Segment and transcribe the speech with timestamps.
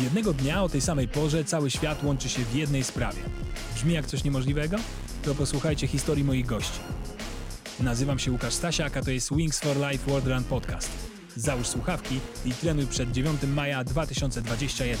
[0.00, 3.18] Jednego dnia o tej samej porze cały świat łączy się w jednej sprawie.
[3.74, 4.76] Brzmi jak coś niemożliwego?
[5.24, 6.80] To posłuchajcie historii moich gości.
[7.80, 10.90] Nazywam się Łukasz Stasiak, a to jest Wings for Life World Run Podcast.
[11.36, 14.98] Załóż słuchawki i trenuj przed 9 maja 2021.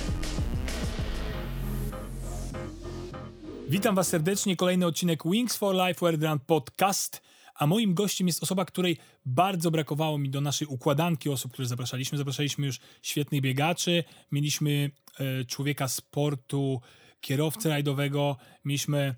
[3.68, 7.23] Witam Was serdecznie, kolejny odcinek Wings for Life World Run Podcast.
[7.54, 8.96] A moim gościem jest osoba, której
[9.26, 12.18] bardzo brakowało mi do naszej układanki osób, które zapraszaliśmy.
[12.18, 16.80] Zapraszaliśmy już świetnych biegaczy, mieliśmy e, człowieka sportu,
[17.20, 19.14] kierowcę rajdowego, mieliśmy e,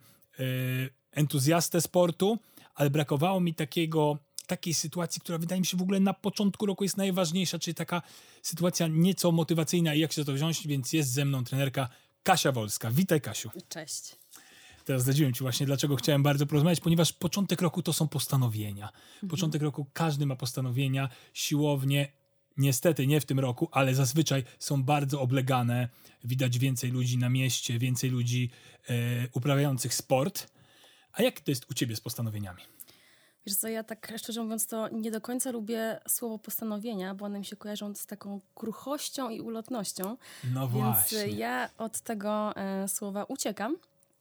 [1.12, 2.38] entuzjastę sportu,
[2.74, 6.84] ale brakowało mi takiego takiej sytuacji, która wydaje mi się w ogóle na początku roku
[6.84, 8.02] jest najważniejsza, czyli taka
[8.42, 11.88] sytuacja nieco motywacyjna i jak się za to wziąć, więc jest ze mną trenerka
[12.22, 12.90] Kasia Wolska.
[12.90, 13.50] Witaj Kasiu.
[13.68, 14.16] Cześć.
[14.86, 18.86] Teraz zdradziłem Ci właśnie, dlaczego chciałem bardzo porozmawiać, ponieważ początek roku to są postanowienia.
[18.86, 19.28] Mhm.
[19.30, 22.12] Początek roku każdy ma postanowienia, siłownie,
[22.56, 25.88] niestety nie w tym roku, ale zazwyczaj są bardzo oblegane.
[26.24, 28.50] Widać więcej ludzi na mieście, więcej ludzi
[28.88, 28.94] e,
[29.32, 30.46] uprawiających sport.
[31.12, 32.62] A jak to jest u Ciebie z postanowieniami?
[33.46, 37.38] Wiesz co, ja tak szczerze mówiąc to nie do końca lubię słowo postanowienia, bo one
[37.38, 40.16] mi się kojarzą z taką kruchością i ulotnością.
[40.54, 41.28] No Więc właśnie.
[41.28, 43.76] ja od tego e, słowa uciekam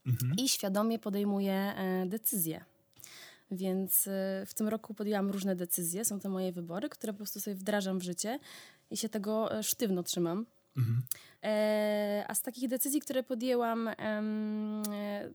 [0.06, 0.36] Mhm.
[0.38, 2.66] i świadomie podejmuję e, decyzje.
[3.52, 6.06] Więc e, w tym roku podjęłam różne decyzje.
[6.06, 8.40] Są to moje wybory, które po prostu sobie wdrażam w życie
[8.92, 10.46] i się tego e, sztywno trzymam.
[10.78, 11.02] Mhm.
[11.44, 14.84] E, a z takich decyzji, które podjęłam em,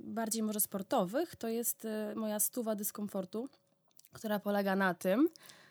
[0.00, 3.48] bardziej może sportowych, to jest moja stuwa dyskomfortu,
[4.12, 5.28] która polega na tym,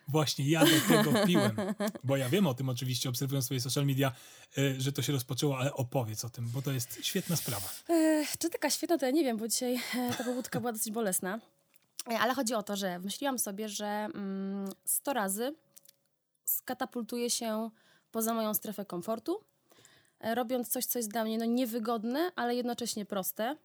[0.10, 1.56] Właśnie ja do tego piłem,
[2.04, 4.12] bo ja wiem o tym oczywiście, obserwując swoje social media,
[4.58, 7.70] e, że to się rozpoczęło, ale opowiedz o tym, bo to jest świetna sprawa.
[7.90, 10.94] E, czy taka świetna, to ja nie wiem, bo dzisiaj e, ta pobudka była dosyć
[10.94, 11.40] bolesna.
[12.12, 15.56] E, Ale chodzi o to, że myśliłam sobie, że mm, 100 razy
[16.46, 17.70] skatapultuję się
[18.12, 19.44] poza moją strefę komfortu,
[20.20, 23.56] e, robiąc coś, co jest dla mnie no, niewygodne, ale jednocześnie proste.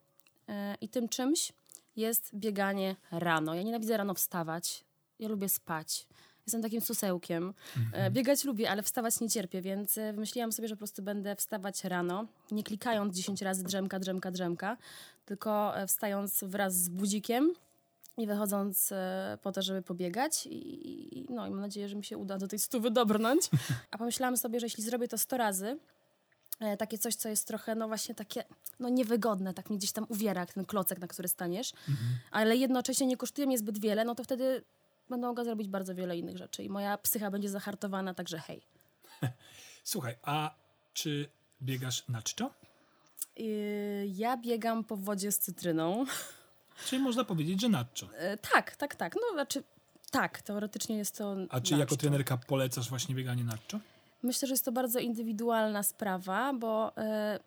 [0.48, 1.53] E, I tym czymś
[1.97, 3.54] jest bieganie rano.
[3.54, 4.84] Ja nienawidzę rano wstawać.
[5.19, 6.06] Ja lubię spać.
[6.47, 7.55] Jestem takim susełkiem.
[7.93, 11.37] E, Biegać lubię, ale wstawać nie cierpię, więc e, wymyśliłam sobie, że po prostu będę
[11.37, 14.77] wstawać rano, nie klikając 10 razy drzemka, drzemka, drzemka,
[15.27, 17.53] tylko e, wstając wraz z budzikiem
[18.16, 18.93] i wychodząc
[19.43, 20.49] po to, żeby pobiegać.
[20.50, 23.50] I, no i mam nadzieję, że mi się uda do tej stówy dobrnąć.
[23.91, 25.78] A pomyślałam sobie, że jeśli zrobię to 100 razy,
[26.78, 28.44] takie coś, co jest trochę, no właśnie takie,
[28.81, 31.72] no niewygodne, tak mnie gdzieś tam uwiera, jak ten klocek, na który staniesz,
[32.31, 34.65] ale jednocześnie nie kosztuje mnie zbyt wiele, no to wtedy
[35.10, 38.62] będę mogła zrobić bardzo wiele innych rzeczy i moja psycha będzie zahartowana, także hej.
[39.84, 40.54] Słuchaj, a
[40.94, 41.28] czy
[41.62, 42.50] biegasz na czczo?
[43.37, 46.04] Yy, ja biegam po wodzie z cytryną.
[46.87, 48.06] Czyli można powiedzieć, że na czczo.
[48.06, 49.15] Yy, tak, tak, tak.
[49.15, 49.62] No znaczy,
[50.10, 53.81] tak, teoretycznie jest to A czy jako trenerka polecasz właśnie bieganie na czczo?
[54.22, 57.41] Myślę, że jest to bardzo indywidualna sprawa, bo e,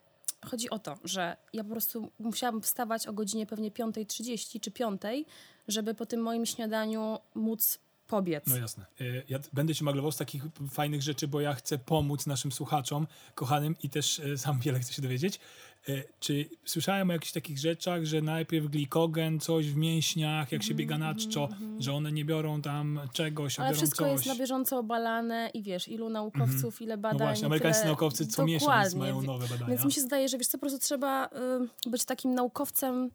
[0.45, 5.25] chodzi o to, że ja po prostu musiałabym wstawać o godzinie pewnie 5.30 czy 5.00,
[5.67, 8.43] żeby po tym moim śniadaniu móc pobiec.
[8.47, 8.85] No jasne.
[9.01, 13.07] E, Ja będę ci maglował z takich fajnych rzeczy, bo ja chcę pomóc naszym słuchaczom,
[13.35, 15.39] kochanym i też e, sam wiele chcę się dowiedzieć.
[15.89, 20.73] E, Czy słyszałem o jakichś takich rzeczach, że najpierw glikogen, coś w mięśniach, jak się
[20.73, 24.11] biega na czczo, że one nie biorą tam czegoś, a Mhm, biorą wszystko coś.
[24.13, 27.19] jest na bieżąco obalane i wiesz, ilu naukowców, ile badań.
[27.19, 27.91] No właśnie, amerykańscy tyle...
[27.91, 28.99] naukowcy co miesiąc Dokładnie.
[28.99, 29.67] mają nowe badania.
[29.69, 31.25] Więc mi się zdaje, że wiesz co, po prostu trzeba
[31.85, 33.05] y, być takim naukowcem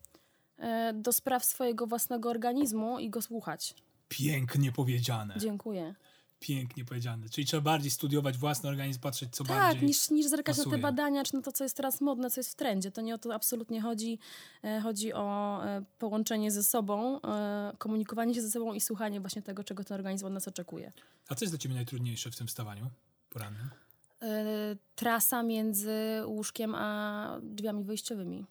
[0.59, 0.63] y,
[0.95, 3.75] do spraw swojego własnego organizmu i go słuchać.
[4.17, 5.35] Pięknie powiedziane.
[5.39, 5.95] Dziękuję.
[6.41, 7.29] Pięknie powiedziane.
[7.29, 9.89] Czyli trzeba bardziej studiować własny organizm, patrzeć co Tak, bardziej.
[9.89, 10.77] niż, niż zerkać na pasuje.
[10.77, 12.91] te badania, czy na to, co jest teraz modne, co jest w trendzie.
[12.91, 14.19] To nie o to absolutnie chodzi.
[14.65, 19.43] E, Chodzi o e, połączenie ze sobą, e, komunikowanie się ze sobą i słuchanie właśnie
[19.43, 20.93] tego, czego ten organizm od nas oczekuje.
[21.29, 22.91] A co jest dla ciebie najtrudniejsze w tym wstawaniu
[23.31, 23.71] porannym?
[24.95, 25.93] Trasa między
[26.27, 28.47] łóżkiem a drzwiami wyjściowymi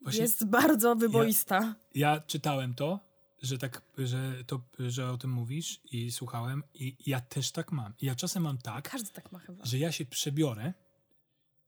[0.00, 1.74] Właśnie jest bardzo wyboista.
[1.94, 3.00] Ja czytałem to,
[3.42, 7.92] że tak, że, to, że o tym mówisz i słuchałem i ja też tak mam.
[8.00, 9.64] I ja czasem mam tak, Każdy tak ma chyba.
[9.64, 10.72] że ja się przebiorę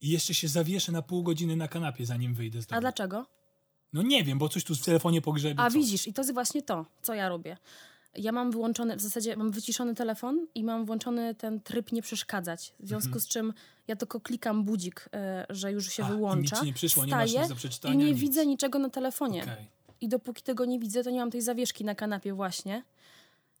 [0.01, 2.77] i jeszcze się zawieszę na pół godziny na kanapie, zanim wyjdę z domu.
[2.77, 3.25] A dlaczego?
[3.93, 5.61] No nie wiem, bo coś tu w telefonie pogrzebie.
[5.61, 5.73] A coś.
[5.73, 7.57] widzisz, i to jest właśnie to, co ja robię.
[8.15, 12.73] Ja mam wyłączony, w zasadzie mam wyciszony telefon i mam włączony ten tryb nie przeszkadzać.
[12.79, 13.53] W związku z czym
[13.87, 16.11] ja tylko klikam budzik, e, że już się Mhm.
[16.11, 16.55] A, i wyłącza.
[16.55, 18.19] nic nie przyszło, nie masz nic do przeczytania, I nie nic.
[18.19, 19.43] widzę niczego na telefonie.
[19.43, 19.78] Okej.
[20.01, 22.83] I dopóki tego nie widzę, to nie mam tej zawieszki na kanapie właśnie.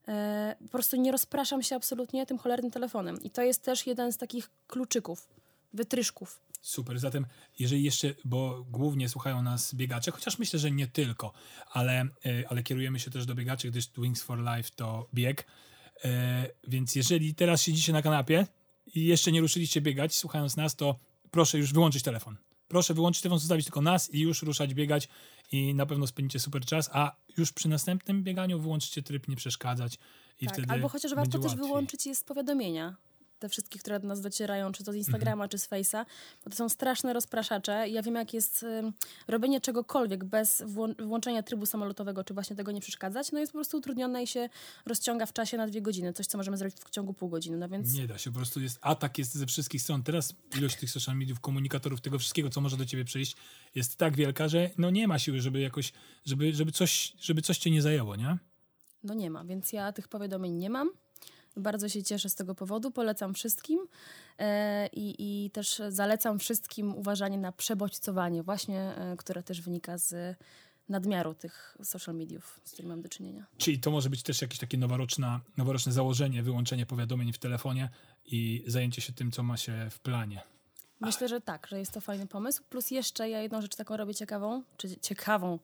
[0.07, 3.21] E, po prostu nie rozpraszam się absolutnie tym cholernym telefonem.
[3.23, 5.27] I to jest też jeden z takich kluczyków,
[5.73, 6.39] wytryszków.
[6.61, 7.25] Super, zatem
[7.59, 11.33] jeżeli jeszcze, bo głównie słuchają nas biegacze, chociaż myślę, że nie tylko,
[11.71, 12.07] ale, e,
[12.49, 15.45] ale kierujemy się też do biegaczy, gdyż Wings for Life to bieg.
[16.05, 18.47] E, Więc jeżeli teraz siedzicie na kanapie
[18.95, 20.99] i jeszcze nie ruszyliście biegać, słuchając nas, to
[21.31, 22.37] proszę już wyłączyć telefon.
[22.69, 25.07] Proszę wyłączyć telefon, zostawić tylko nas i już ruszać biegać
[25.51, 29.97] i na pewno spędzicie super czas, a już przy następnym bieganiu wyłączycie tryb nie przeszkadzać
[30.41, 31.67] i Tak, wtedy albo chociaż warto też łatwiej.
[31.67, 32.95] wyłączyć jest powiadomienia.
[33.39, 35.49] Te wszystkie, które do nas docierają, czy to z Instagrama, Mhm.
[35.49, 36.05] czy z Face'a,
[36.43, 37.89] bo to są straszne rozpraszacze.
[37.89, 38.65] Ja wiem, jak jest
[39.27, 43.57] robienie czegokolwiek bez włą- włączenia trybu samolotowego, czy właśnie tego nie przeszkadzać, no jest po
[43.57, 44.49] prostu utrudnione i się
[44.85, 46.13] rozciąga w czasie na dwie godziny.
[46.13, 47.57] Coś, co możemy zrobić w ciągu pół godziny.
[47.57, 50.03] No więc Nie da się, po prostu jest atak jest ze wszystkich stron.
[50.03, 53.35] Teraz ilość tych social mediów, komunikatorów, tego wszystkiego, co może do ciebie przyjść,
[53.75, 55.93] jest tak wielka, że no nie ma siły, żeby jakoś,
[56.25, 58.37] żeby, żeby, coś, żeby coś cię nie zajęło, nie?
[59.03, 59.45] no nie ma.
[59.45, 60.89] Więc ja tych powiadomień nie mam.
[61.59, 63.87] Bardzo się cieszę z tego powodu, polecam wszystkim
[64.39, 65.15] e, i,
[65.45, 70.37] i też zalecam wszystkim uważanie na przebodźcowanie, właśnie, e, które też wynika z
[70.89, 73.45] nadmiaru tych social mediów, z którymi mam do czynienia.
[73.57, 77.89] Czyli to może być też jakieś takie noworoczna, noworoczne założenie, wyłączenie powiadomień w telefonie
[78.25, 80.41] i zajęcie się tym, co ma się w planie.
[80.99, 82.63] Myślę, że tak, że jest to fajny pomysł.
[82.69, 85.59] Plus jeszcze ja jedną rzecz taką robię ciekawą, czy ciekawą,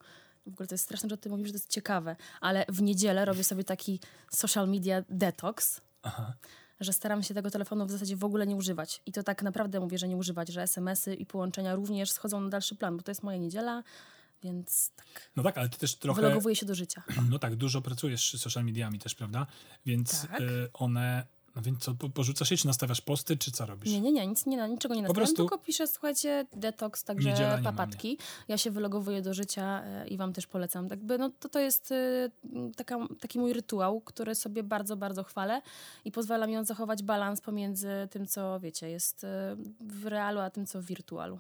[0.46, 3.26] w ogóle to jest straszne, że ty mówisz, że to jest ciekawe, ale w niedzielę
[3.26, 4.00] robię sobie taki
[4.32, 6.34] social media detox, Aha.
[6.80, 9.02] że staram się tego telefonu w zasadzie w ogóle nie używać.
[9.06, 12.50] I to tak naprawdę mówię, że nie używać, że SMS-y i połączenia również schodzą na
[12.50, 13.84] dalszy plan, bo to jest moja niedziela,
[14.44, 17.04] więc tak, No tak, ale ty też trochę, wylogowuję się do życia.
[17.30, 19.48] no tak, dużo pracujesz z social mediami też, prawda?
[19.86, 20.42] Więc Tak.
[20.42, 21.26] y, one,
[21.56, 23.92] no więc co, po- porzucasz je, czy nastawiasz posty, czy co robisz?
[23.92, 27.30] Nie, nie, nie, nic, nie, niczego nie Po nastawiam, prostu- tylko piszę, słuchajcie, detoks, także
[27.64, 28.18] papatki.
[28.48, 30.88] Ja się wylogowuję do życia e, i wam też polecam.
[30.88, 32.30] Jakby, no, to, to jest e,
[32.76, 35.62] taka, taki mój rytuał, który sobie bardzo, bardzo chwalę
[36.06, 40.50] i pozwala mi on zachować balans pomiędzy tym, co, wiecie, jest e, w realu, a
[40.50, 41.40] tym, co w wirtualu.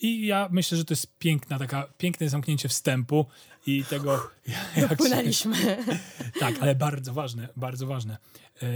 [0.00, 3.26] I ja myślę, że to jest piękna, taka, piękne zamknięcie wstępu
[3.66, 4.30] i tego,
[4.76, 5.56] jak się, Płynęliśmy.
[6.40, 8.16] Tak, ale bardzo ważne, bardzo ważne.
[8.62, 8.66] E,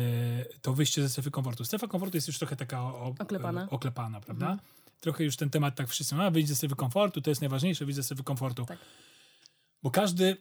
[0.63, 1.65] to wyjście ze strefy komfortu.
[1.65, 3.63] Strefa komfortu jest już trochę taka o, o, Oklepana.
[3.65, 4.47] e, oklepana, prawda?
[4.47, 4.69] Mhm.
[5.01, 7.97] Trochę już ten temat tak wszyscy, a wyjść ze strefy komfortu, to jest najważniejsze, wyjść
[7.97, 8.65] ze strefy komfortu.
[8.65, 8.79] Tak.
[9.83, 10.37] Bo każdy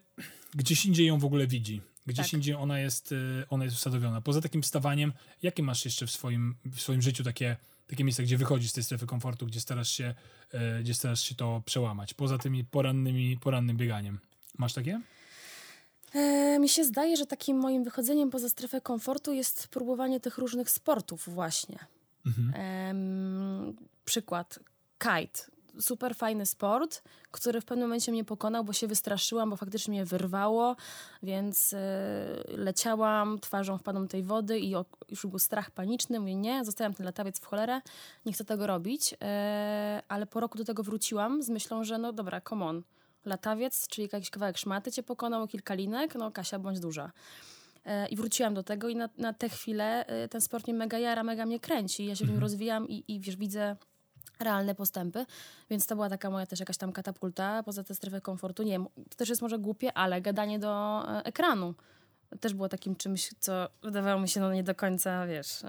[0.56, 1.82] gdzieś indziej ją w ogóle widzi.
[2.06, 2.34] Gdzieś Tak.
[2.34, 3.16] indziej ona jest, e,
[3.50, 4.22] ona jest usadowiona.
[4.22, 7.58] Poza takim wstawaniem, jakie masz jeszcze w swoim, w swoim życiu takie,
[7.94, 10.16] takie miejsca, gdzie wychodzisz z tej strefy komfortu, gdzie starasz się,
[10.52, 12.14] e, gdzie starasz się to przełamać?
[12.14, 14.20] Poza tymi porannymi, porannym bieganiem.
[14.58, 15.02] Masz takie?
[16.14, 20.70] E, mi się zdaje, że takim moim wychodzeniem poza strefę komfortu jest próbowanie tych różnych
[20.70, 21.80] sportów właśnie.
[22.26, 22.54] Mhm.
[22.56, 23.76] Em,
[24.06, 24.60] przykład.
[25.00, 25.54] Kite.
[25.80, 30.06] Super fajny sport, który w pewnym momencie mnie pokonał, bo się wystraszyłam, bo faktycznie mnie
[30.06, 30.76] wyrwało,
[31.24, 31.78] więc e,
[32.48, 34.74] leciałam twarzą w paną tej wody i
[35.10, 36.20] już był strach paniczny.
[36.20, 37.82] Mówię, nie, zostawiam ten latawiec w cholerę,
[38.26, 39.16] nie chcę tego robić.
[39.22, 42.84] E, ale po roku do tego wróciłam z myślą, że no dobra, come on.
[43.26, 47.12] Latawiec, czyli jakiś kawałek szmaty cię pokonał, kilka linek, no Kasia, bądź duża.
[47.86, 51.24] E, I wróciłam do tego i na, na tę chwilę ten sport mnie mega jara,
[51.24, 52.06] mega mnie kręci.
[52.06, 53.76] Ja się w nim rozwijam i, i wiesz, widzę
[54.44, 55.26] realne postępy,
[55.70, 58.64] więc to była taka moja też jakaś tam katapulta poza tę strefę komfortu.
[58.64, 61.74] Nie wiem, to też jest może głupie, ale gadanie do e, ekranu
[62.40, 65.62] też było takim czymś, co wydawało mi się no nie do końca, wiesz,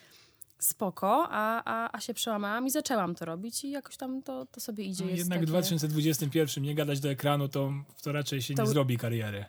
[0.58, 4.60] spoko, a, a, a się przełamałam i zaczęłam to robić i jakoś tam to, to
[4.60, 5.04] sobie idzie.
[5.04, 5.46] No, jest jednak w takie...
[5.46, 9.44] 2021 nie gadać do ekranu, to, to raczej się To- nie zrobi kariery.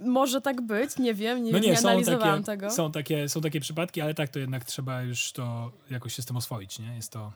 [0.00, 2.70] Może tak być, nie wiem, nie, No nie, nie, są analizowałam takie, tego.
[2.70, 6.26] są, takie, są takie przypadki, ale tak to jednak trzeba już to jakoś się z
[6.26, 6.96] tym oswoić, nie?
[6.96, 7.32] Jest to.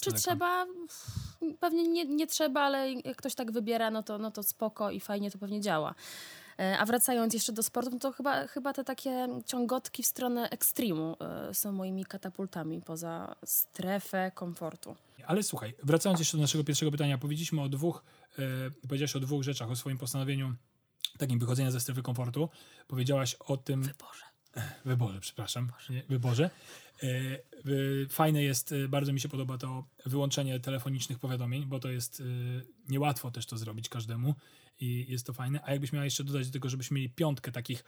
[0.00, 0.66] Czy taka- trzeba?
[1.60, 5.00] Pewnie nie, nie trzeba, ale jak ktoś tak wybiera, no to, no to spoko i
[5.00, 5.94] fajnie to pewnie działa.
[6.58, 10.50] E, A wracając jeszcze do sportu, no to chyba, chyba te takie ciągotki w stronę
[10.50, 14.96] ekstremu e, są moimi katapultami poza strefę komfortu.
[15.26, 18.04] Ale słuchaj, wracając jeszcze do naszego pierwszego pytania, powiedzieliśmy o dwóch,
[18.38, 18.42] e,
[18.88, 20.54] powiedziałaś o dwóch rzeczach, o swoim postanowieniu
[21.18, 22.48] takim wychodzenia ze strefy komfortu.
[22.88, 23.80] Powiedziałaś o tym.
[23.82, 24.33] Boże.
[24.84, 26.50] Wyborze, przepraszam, nie, wyborze.
[27.02, 27.08] E,
[28.08, 32.24] Fajne jest, y, bardzo mi się podoba to wyłączenie telefonicznych powiadomień, bo to jest y,
[32.88, 34.34] niełatwo też to zrobić każdemu
[34.80, 35.60] i jest to fajne.
[35.64, 37.84] A jakbyś miała jeszcze dodać do tego, żebyśmy mieli piątkę takich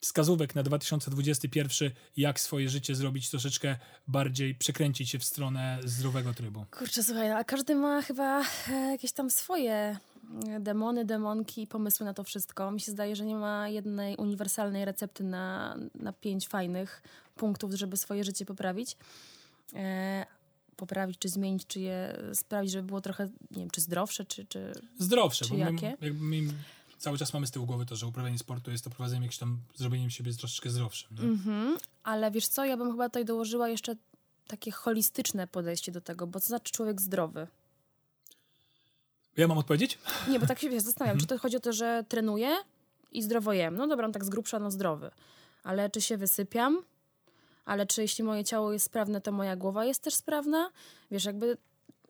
[0.00, 3.76] wskazówek na 2021, jak swoje życie zrobić troszeczkę
[4.08, 6.64] bardziej, przekręcić się w stronę zdrowego trybu.
[6.70, 11.66] Kurczę, słuchaj, no, a każdy ma chyba e, jakieś tam swoje e, demony, demonki i
[11.66, 12.70] pomysły na to wszystko.
[12.70, 17.02] Mi się zdaje, że nie ma jednej uniwersalnej recepty na, na pięć fajnych
[17.36, 18.96] punktów, żeby swoje życie poprawić.
[19.74, 20.26] E,
[20.76, 24.46] poprawić, czy zmienić, czy je sprawić, żeby było trochę, nie wiem, czy zdrowsze, czy...
[24.46, 24.72] czy...
[24.98, 25.86] Zdrowsze, Czy bo my, jakie?
[25.86, 26.52] jakby my
[27.00, 29.58] cały czas mamy z tyłu głowy to, że uprawianie sportu jest to prowadzeniem jakimś tam,
[29.76, 31.16] zrobieniem siebie troszeczkę zdrowszym.
[31.18, 31.24] Nie?
[31.24, 31.76] Mhm.
[32.02, 33.96] Ale wiesz co, ja bym chyba tutaj dołożyła jeszcze
[34.46, 37.46] takie holistyczne podejście do tego, bo co znaczy człowiek zdrowy?
[39.36, 39.98] Ja mam odpowiedzieć?
[40.28, 42.56] Nie, bo tak się wiesz, zastanawiam, czy to chodzi o to, że trenuję
[43.12, 43.76] i zdrowo jem.
[43.76, 45.10] No dobra, on tak z grubsza, no zdrowy.
[45.62, 46.82] Ale czy się wysypiam?
[47.70, 50.70] ale czy jeśli moje ciało jest sprawne, to moja głowa jest też sprawna?
[51.10, 51.56] Wiesz, jakby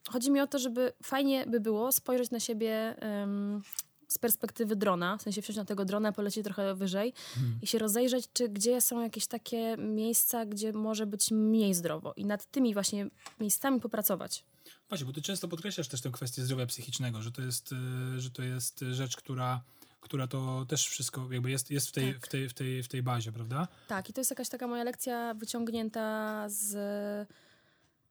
[0.09, 3.62] chodzi mi o to, żeby fajnie by było spojrzeć na siebie um,
[4.11, 7.59] z perspektywy drona, w sensie wsiąść na tego drona, polecieć trochę wyżej hmm.
[7.62, 12.25] i się rozejrzeć, czy gdzie są jakieś takie miejsca, gdzie może być mniej zdrowo i
[12.25, 13.07] nad tymi właśnie
[13.40, 14.45] miejscami popracować.
[14.88, 17.73] Właśnie, bo ty często podkreślasz też tę kwestię zdrowia psychicznego, że to jest,
[18.17, 19.61] y, że to jest rzecz, która
[20.00, 22.26] która to też wszystko jakby jest, jest w, tej, tak.
[22.26, 23.69] w, tej, w, tej, w tej bazie, prawda?
[23.88, 27.29] Tak, i to jest jakaś taka moja lekcja wyciągnięta z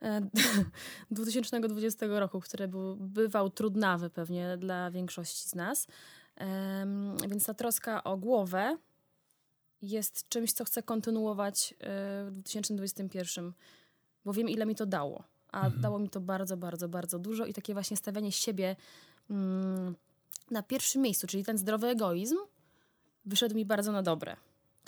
[1.12, 5.88] 2020 e, roku, który był, bywał trudnawy pewnie dla większości z nas.
[7.30, 8.78] Więc ta troska o głowę
[9.82, 13.54] jest czymś, co chcę kontynuować e, w 2021,
[14.26, 15.24] bo wiem, ile mi to dało.
[15.52, 15.82] A mhm.
[15.82, 18.76] dało mi to bardzo, bardzo, bardzo dużo i takie właśnie stawianie siebie
[19.30, 19.96] mm,
[20.52, 22.36] na pierwszym miejscu, czyli ten zdrowy egoizm,
[23.26, 24.36] wyszedł mi bardzo na dobre.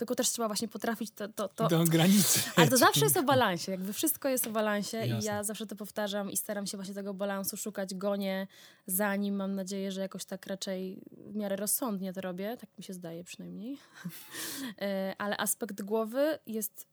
[0.02, 1.28] Tylko też trzeba właśnie potrafić to...
[1.28, 1.68] to, to...
[1.68, 2.40] Do granicy.
[2.56, 3.72] Ale to zawsze jest o balansie.
[3.72, 5.20] Jakby wszystko jest o balansie Jasne.
[5.20, 8.48] i ja zawsze to powtarzam i staram się właśnie tego balansu szukać, gonię
[8.86, 9.36] za nim.
[9.36, 12.58] Mam nadzieję, że jakoś tak raczej w miarę rozsądnie to robię.
[12.60, 13.78] Tak mi się zdaje przynajmniej.
[14.82, 16.88] E, ale aspekt głowy jest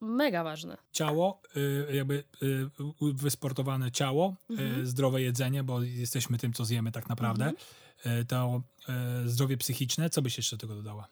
[0.00, 0.76] mega ważny.
[0.92, 2.70] Ciało, y, jakby y,
[3.14, 4.86] wysportowane ciało, mhm.
[4.86, 7.44] zdrowe jedzenie, bo jesteśmy tym, co zjemy tak naprawdę.
[7.44, 7.64] Mhm
[8.04, 10.10] E, to e, zdrowie psychiczne.
[10.10, 11.08] Co byś jeszcze do tego dodała?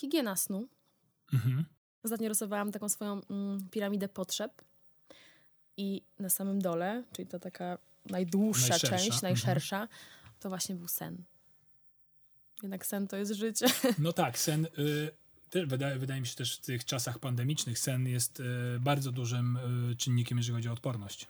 [0.00, 0.68] Higiena snu.
[1.32, 1.64] Mhm.
[2.02, 4.62] Ostatnio rysowałam taką swoją mm, piramidę potrzeb
[5.76, 8.96] i na samym dole, czyli to taka najdłuższa najszersza.
[8.96, 9.22] część, mhm.
[9.22, 9.98] najszersza, mhm.
[10.40, 11.24] to właśnie był sen.
[12.62, 13.66] Jednak sen to jest życie.
[13.98, 14.66] No tak, sen...
[14.78, 18.44] Y wydaje, wydaje mi się też w tych czasach pandemicznych sen jest y,
[18.80, 19.58] bardzo dużym
[19.92, 21.28] y, czynnikiem, jeżeli chodzi o odporność.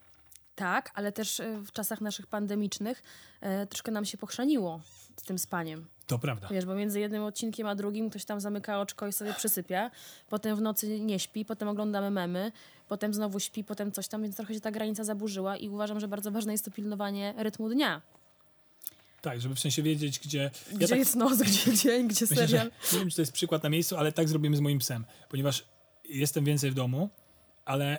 [0.54, 3.02] Tak, ale też e, w czasach naszych pandemicznych
[3.40, 4.80] e, troszkę nam się pochrzaniło
[5.22, 5.87] tym spaniem.
[6.06, 6.48] To prawda.
[6.50, 9.90] Wiesz, bo między jednym odcinkiem a drugim ktoś tam zamyka oczko i sobie przysypia,
[10.28, 12.52] potem w nocy nie śpi, potem oglądamy memy,
[12.88, 16.08] potem znowu śpi, potem coś tam, więc trochę się ta granica zaburzyła i uważam, że
[16.08, 18.02] bardzo ważne jest to pilnowanie rytmu dnia.
[19.20, 20.50] Tak, żeby w sensie wiedzieć, gdzie...
[20.72, 22.70] Gdzie ja tak, jest noc, gdzie dzień, gdzie myślę, serial.
[22.92, 25.64] nie wiem, czy to jest przykład na miejscu, ale tak zrobimy z moim psem, ponieważ
[26.08, 27.08] jestem więcej w domu,
[27.64, 27.98] ale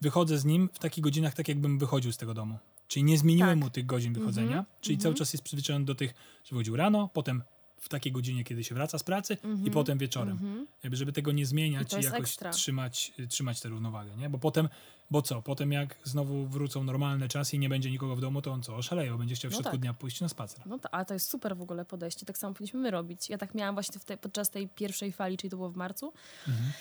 [0.00, 2.58] wychodzę z nim w takich godzinach, tak jakbym wychodził z tego domu.
[2.88, 3.64] Czyli nie zmieniłem tak.
[3.64, 4.80] mu tych godzin wychodzenia, mm -hmm.
[4.80, 5.02] czyli mm -hmm.
[5.02, 6.14] cały czas jest przyzwyczajony do tych,
[6.44, 7.42] że wychodził rano, potem
[7.84, 9.58] w takiej godzinie, kiedy się wraca z pracy mm -hmm.
[9.58, 9.72] i mhm.
[9.72, 10.32] potem wieczorem.
[10.32, 10.66] Mhm.
[10.82, 14.30] Jakby, żeby tego nie zmieniać i, i jakoś trzymać, trzymać tę równowagę, nie?
[14.30, 14.68] Bo potem,
[15.10, 15.42] bo co?
[15.42, 18.76] Potem jak znowu wrócą normalne czasy i nie będzie nikogo w domu, to on co?
[18.76, 19.80] Oszaleje, będzie chciał w no środku tak.
[19.80, 20.66] dnia pójść na spacer.
[20.66, 22.26] No to, ale to jest super w ogóle podejście.
[22.26, 23.30] Tak samo powinniśmy my robić.
[23.30, 26.12] Ja tak miałam właśnie te, podczas tej pierwszej fali, czyli to było w marcu.
[26.48, 26.72] Mhm.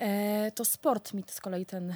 [0.00, 1.94] E, to sport mi z kolei ten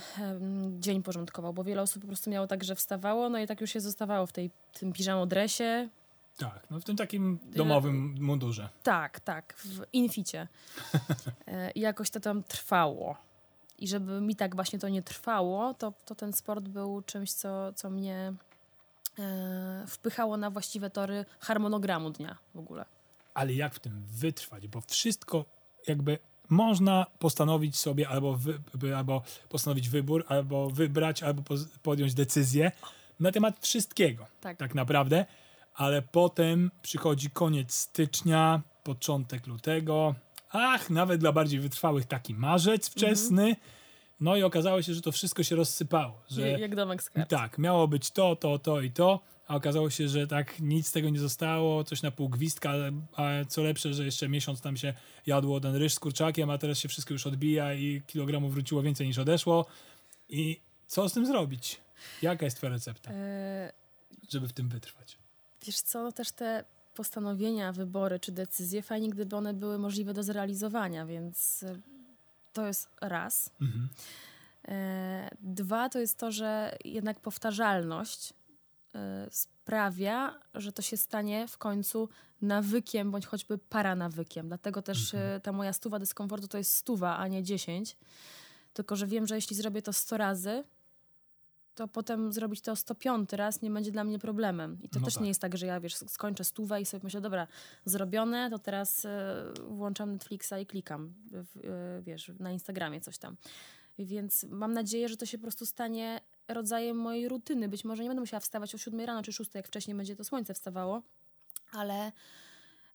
[0.79, 3.71] dzień porządkował, bo wiele osób po prostu miało tak, że wstawało, no i tak już
[3.71, 5.89] się zostawało w tej, tym piżamodresie.
[6.39, 8.69] Tak, no w tym takim domowym mundurze.
[8.83, 10.49] Tak, tak, w inficie.
[11.47, 13.17] E, I jakoś to tam trwało.
[13.79, 17.73] I żeby mi tak właśnie to nie trwało, to, to ten sport był czymś, co,
[17.73, 18.33] co mnie
[19.19, 22.85] e, wpychało na właściwe tory harmonogramu dnia w ogóle.
[23.35, 24.69] Ale jak w tym wytrwać?
[24.69, 25.45] Bo wszystko
[25.87, 28.37] jakby można postanowić sobie albo,
[28.75, 31.43] wy, albo postanowić wybór, albo wybrać, albo
[31.83, 32.73] podjąć decyzję
[33.21, 34.27] na temat wszystkiego.
[34.41, 34.57] Tak.
[34.57, 35.27] tak naprawdę.
[35.75, 40.15] Ale potem przychodzi koniec stycznia, początek lutego.
[40.51, 43.43] Ach, nawet dla bardziej wytrwałych taki marzec wczesny.
[43.43, 43.67] Mhm.
[44.21, 46.23] No i okazało się, że to wszystko się rozsypało.
[46.31, 47.31] Że, Jak domek z kart.
[47.31, 50.93] Tak, miało być to, to, to i to a okazało się, że tak nic z
[50.93, 52.73] tego nie zostało, coś na pół gwizdka,
[53.17, 54.95] a co lepsze, że jeszcze miesiąc tam się
[55.27, 59.07] jadło ten ryż z kurczakiem, a teraz się wszystko już odbija i kilogramów wróciło więcej
[59.07, 59.67] niż odeszło.
[60.29, 61.81] I co z tym zrobić?
[62.23, 63.73] Jaka jest twoja recepta, e...
[64.29, 65.19] żeby w tym wytrwać?
[65.67, 66.65] Wiesz co, też te
[66.95, 71.81] postanowienia, wybory czy decyzje, fajnie gdyby one były możliwe do zrealizowania, więc e,
[72.53, 73.51] to jest raz.
[73.61, 73.89] Mhm.
[74.69, 78.33] E, dwa to jest to, że jednak powtarzalność
[79.31, 82.09] sprawia, że to się stanie w końcu
[82.43, 84.49] nawykiem, bądź choćby paranawykiem.
[84.49, 85.37] Dlatego też mhm.
[85.37, 87.97] Y, ta moja stuwa dyskomfortu to jest stuwa, a nie dziesięć.
[88.73, 90.65] Tylko, że wiem, że jeśli zrobię to 100 razy,
[91.75, 94.79] to potem zrobić to 105 raz nie będzie dla mnie problemem.
[94.83, 95.23] I to no też tak.
[95.23, 97.47] nie jest tak, że ja wiesz, skończę stówę i sobie myślę, dobra,
[97.85, 99.09] zrobione, to teraz y,
[99.69, 103.37] włączam Netflixa i klikam, w, y, wiesz, na Instagramie coś tam.
[103.99, 107.69] Więc mam nadzieję, że to się po prostu stanie rodzajem mojej rutyny.
[107.69, 110.25] Być może nie będę musiała wstawać o 7 rano czy 6, jak wcześniej będzie to
[110.25, 111.03] słońce wstawało,
[111.73, 112.13] ale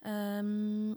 [0.06, 0.96] um,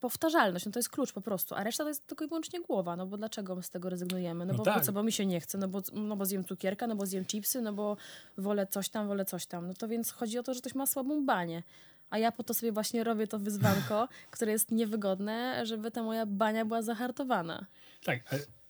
[0.00, 2.96] powtarzalność, no to jest klucz po prostu, a reszta to jest tylko i wyłącznie głowa,
[2.96, 4.46] no bo dlaczego my z tego rezygnujemy?
[4.46, 4.74] No, no bo tak.
[4.74, 7.06] po co, bo mi się nie chce, no bo, no bo zjem cukierka, no bo
[7.06, 7.96] zjem chipsy, no bo
[8.38, 9.66] wolę coś tam, wolę coś tam.
[9.66, 11.62] No to więc chodzi o to, że ktoś ma słabą banię.
[12.10, 16.26] A ja po to sobie właśnie robię to wyzwanko, które jest niewygodne, żeby ta moja
[16.26, 17.66] bania była zahartowana.
[18.04, 18.20] Tak,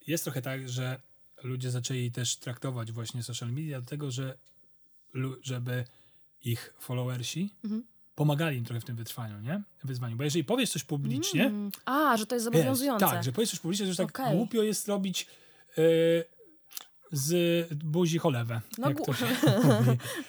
[0.06, 1.00] jest trochę tak, że
[1.42, 4.38] ludzie zaczęli też traktować właśnie social media do tego, że
[5.42, 5.84] żeby
[6.44, 7.84] ich followersi Mhm.
[8.14, 9.62] pomagali im trochę w tym wytrwaniu, nie?
[9.84, 10.16] Wyzwaniu.
[10.16, 11.70] Bo jeżeli powiesz coś publicznie, Mm.
[11.84, 13.06] A, że to jest wiesz, zobowiązujące.
[13.06, 14.36] tak, że powiesz coś publicznie, to już tak Okej.
[14.36, 15.26] głupio jest robić
[15.78, 16.24] y,
[17.12, 18.60] z buzi cholewę.
[18.78, 19.12] No mówi.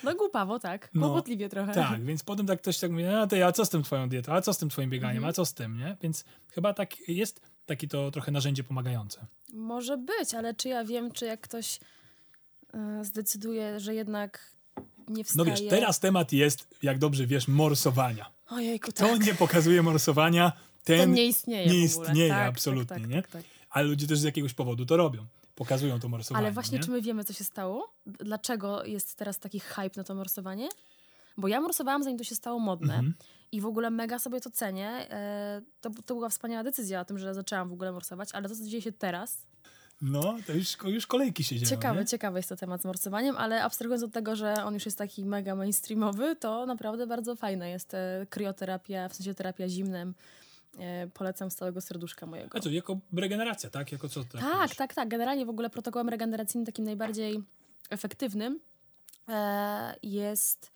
[0.04, 0.90] No głupawo, tak.
[0.94, 1.74] No, Kłopotliwie trochę.
[1.74, 4.34] Tak, więc potem tak ktoś tak mówi, a, ty, a co z tym twoją dietą,
[4.34, 5.30] a co z tym twoim bieganiem, Mhm.
[5.30, 5.98] a co z tym, nie?
[6.02, 7.42] Więc chyba tak jest
[7.72, 9.26] takie to trochę narzędzie pomagające.
[9.54, 11.80] Może być, ale czy ja wiem, czy jak ktoś
[12.74, 14.52] e, zdecyduje, że jednak
[15.08, 15.50] nie No wstaje...
[15.50, 18.32] wiesz, teraz temat jest, jak dobrze wiesz, morsowania.
[18.50, 19.26] Ojejku, Kto tak.
[19.26, 20.52] nie pokazuje morsowania,
[20.84, 23.22] ten, Ten nie istnieje nie istnieje tak, absolutnie, tak, nie?
[23.22, 23.44] Tak, tak.
[23.70, 25.26] Ale ludzie też z jakiegoś powodu to robią.
[25.56, 26.46] Pokazują to morsowanie.
[26.46, 26.84] Ale właśnie, nie?
[26.84, 27.94] czy my wiemy, co się stało?
[28.06, 30.70] Dlaczego jest teraz taki hype na to morsowanie?
[31.38, 32.94] Bo ja morsowałam, zanim to się stało modne.
[32.94, 33.14] Mhm.
[33.52, 34.90] I w ogóle mega sobie to cenię.
[34.90, 38.56] E, to, to była wspaniała decyzja o tym, że zaczęłam w ogóle morsować, ale to,
[38.56, 39.38] co dzieje się teraz,
[40.02, 42.06] No, to już, już kolejki się dzieją, ciekawy, nie?
[42.06, 45.26] ciekawy jest to temat z morsowaniem, ale abstrahując od tego, że on już jest taki
[45.26, 50.14] mega mainstreamowy, to naprawdę bardzo fajne jest e, krioterapia, w sensie terapia zimnem.
[50.80, 52.58] E, polecam z całego serduszka mojego.
[52.58, 53.92] A co, jako regeneracja, tak?
[53.92, 54.24] Jako co?
[54.24, 54.76] Tak, traktujesz?
[54.76, 55.10] tak, tak.
[55.10, 57.44] Generalnie w ogóle protokołem regeneracyjnym takim najbardziej
[57.90, 58.60] efektywnym
[60.04, 60.72] jest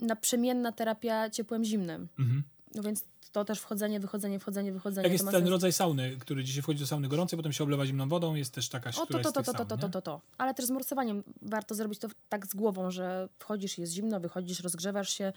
[0.00, 2.08] naprzemienna terapia ciepłem zimnym.
[2.18, 2.42] Mhm.
[2.74, 5.02] No więc to też wchodzenie, wychodzenie, wchodzenie, wychodzenie.
[5.04, 5.50] Jak jest ten sens.
[5.50, 8.68] rodzaj sauny, który dzisiaj wchodzi do sauny gorącej, potem się oblewa zimną wodą, jest też
[8.68, 10.20] taka, O, to, to, to, to, tych to, to, saun, to, to, to.
[10.38, 14.60] Ale też z morsowaniem warto zrobić to tak z głową, że wchodzisz, jest zimno, wychodzisz,
[14.60, 15.32] rozgrzewasz się,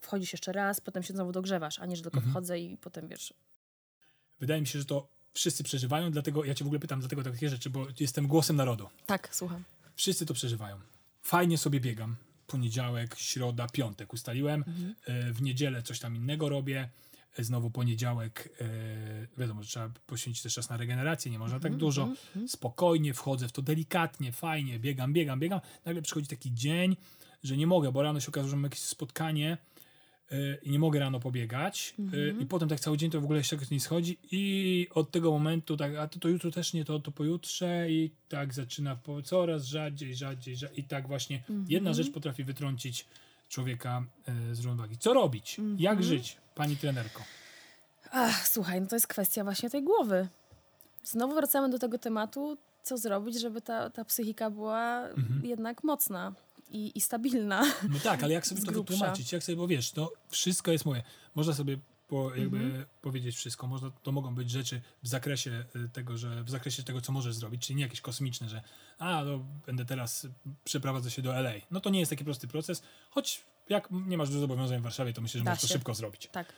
[0.00, 2.32] wchodzisz jeszcze raz, potem się znowu dogrzewasz, a nie, że tylko Mhm.
[2.32, 3.34] wchodzę i potem, wiesz...
[4.40, 7.48] Wydaje mi się, że to wszyscy przeżywają, dlatego ja cię w ogóle pytam dlatego takie
[7.48, 8.88] rzeczy, bo jestem głosem narodu.
[9.06, 9.64] Tak, słucham.
[9.94, 10.76] Wszyscy to przeżywają.
[11.22, 12.16] Fajnie sobie biegam.
[12.50, 14.64] Poniedziałek, środa, piątek ustaliłem.
[14.66, 14.94] Mhm.
[15.06, 16.88] E, W niedzielę coś tam innego robię.
[17.38, 18.66] E, Znowu poniedziałek, e,
[19.38, 22.08] wiadomo, że trzeba poświęcić też czas na regenerację, nie można Mhm, tak dużo.
[22.48, 25.60] Spokojnie wchodzę w to delikatnie, fajnie, biegam, biegam, biegam.
[25.84, 26.96] Nagle przychodzi taki dzień,
[27.44, 29.58] że nie mogę, bo rano się okazało, że mam jakieś spotkanie
[30.62, 31.94] i nie mogę rano pobiegać.
[31.98, 32.40] e, Mhm.
[32.40, 34.18] I potem tak cały dzień to w ogóle się tak nie schodzi.
[34.32, 38.10] I od tego momentu tak, a to, to jutro też nie, to, to pojutrze i
[38.28, 40.80] tak zaczyna coraz rzadziej, rzadziej, rzadziej.
[40.80, 41.66] I tak właśnie Mhm.
[41.68, 43.06] jedna rzecz potrafi wytrącić
[43.48, 44.04] człowieka
[44.50, 44.98] e, z równowagi.
[44.98, 45.58] Co robić?
[45.58, 45.78] Mhm.
[45.80, 47.22] Jak żyć, pani trenerko?
[48.12, 50.28] Ach, słuchaj, no to jest kwestia właśnie tej głowy.
[51.04, 55.44] Znowu wracamy do tego tematu, co zrobić, żeby ta, ta psychika była Mhm.
[55.44, 56.32] jednak mocna
[56.70, 57.62] i, i stabilna.
[57.88, 59.32] No tak, ale jak sobie to wytłumaczyć?
[59.32, 61.02] Jak sobie, bo wiesz, no wszystko jest moje.
[61.34, 61.78] Można sobie
[62.08, 62.84] po, jakby Mhm.
[63.02, 63.66] powiedzieć wszystko.
[63.66, 67.34] Można, to mogą być rzeczy w zakresie y, tego, że w zakresie tego, co możesz
[67.34, 68.62] zrobić, czyli nie jakieś kosmiczne, że
[68.98, 70.26] a, no, będę teraz
[70.64, 71.52] przeprowadzę się do LA.
[71.70, 75.12] No to nie jest taki prosty proces, choć jak nie masz dużo zobowiązań w Warszawie,
[75.12, 75.74] to myślę, że Da możesz to się.
[75.74, 76.28] szybko zrobić.
[76.32, 76.52] Tak.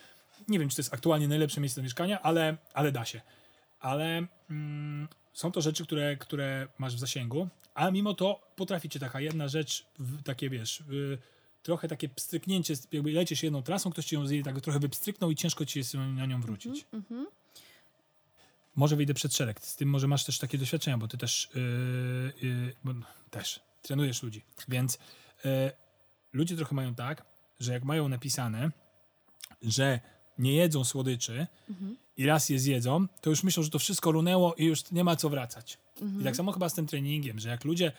[0.49, 3.21] Nie wiem, czy to jest aktualnie najlepsze miejsce do mieszkania, ale, ale da się.
[3.81, 9.01] Ale mm, są to rzeczy, które, które masz w zasięgu, a mimo to potrafi cię
[9.01, 9.87] taka jedna rzecz,
[10.25, 11.19] takie wiesz, y,
[11.63, 15.37] trochę takie pstryknięcie, jakby lecisz jedną trasą, ktoś ci ją zje, tak trochę wypstryknął i
[15.37, 16.87] ciężko ci jest na nią wrócić.
[16.93, 17.27] Mhm.
[18.75, 19.61] Może wyjdę przed szereg.
[19.61, 22.93] Z tym może masz też takie doświadczenia, bo ty też, yy, yy, bo
[23.31, 24.45] też trenujesz ludzi.
[24.69, 24.99] Więc
[25.45, 25.51] yy,
[26.33, 27.25] ludzie trochę mają tak,
[27.61, 28.71] że jak mają napisane,
[29.63, 30.01] że
[30.39, 31.97] nie jedzą słodyczy Mhm.
[32.17, 35.17] i raz je zjedzą, to już myślą, że to wszystko runęło i już nie ma
[35.17, 35.79] co wracać.
[36.01, 36.21] Mhm.
[36.21, 37.93] I tak samo chyba z tym treningiem, że jak ludzie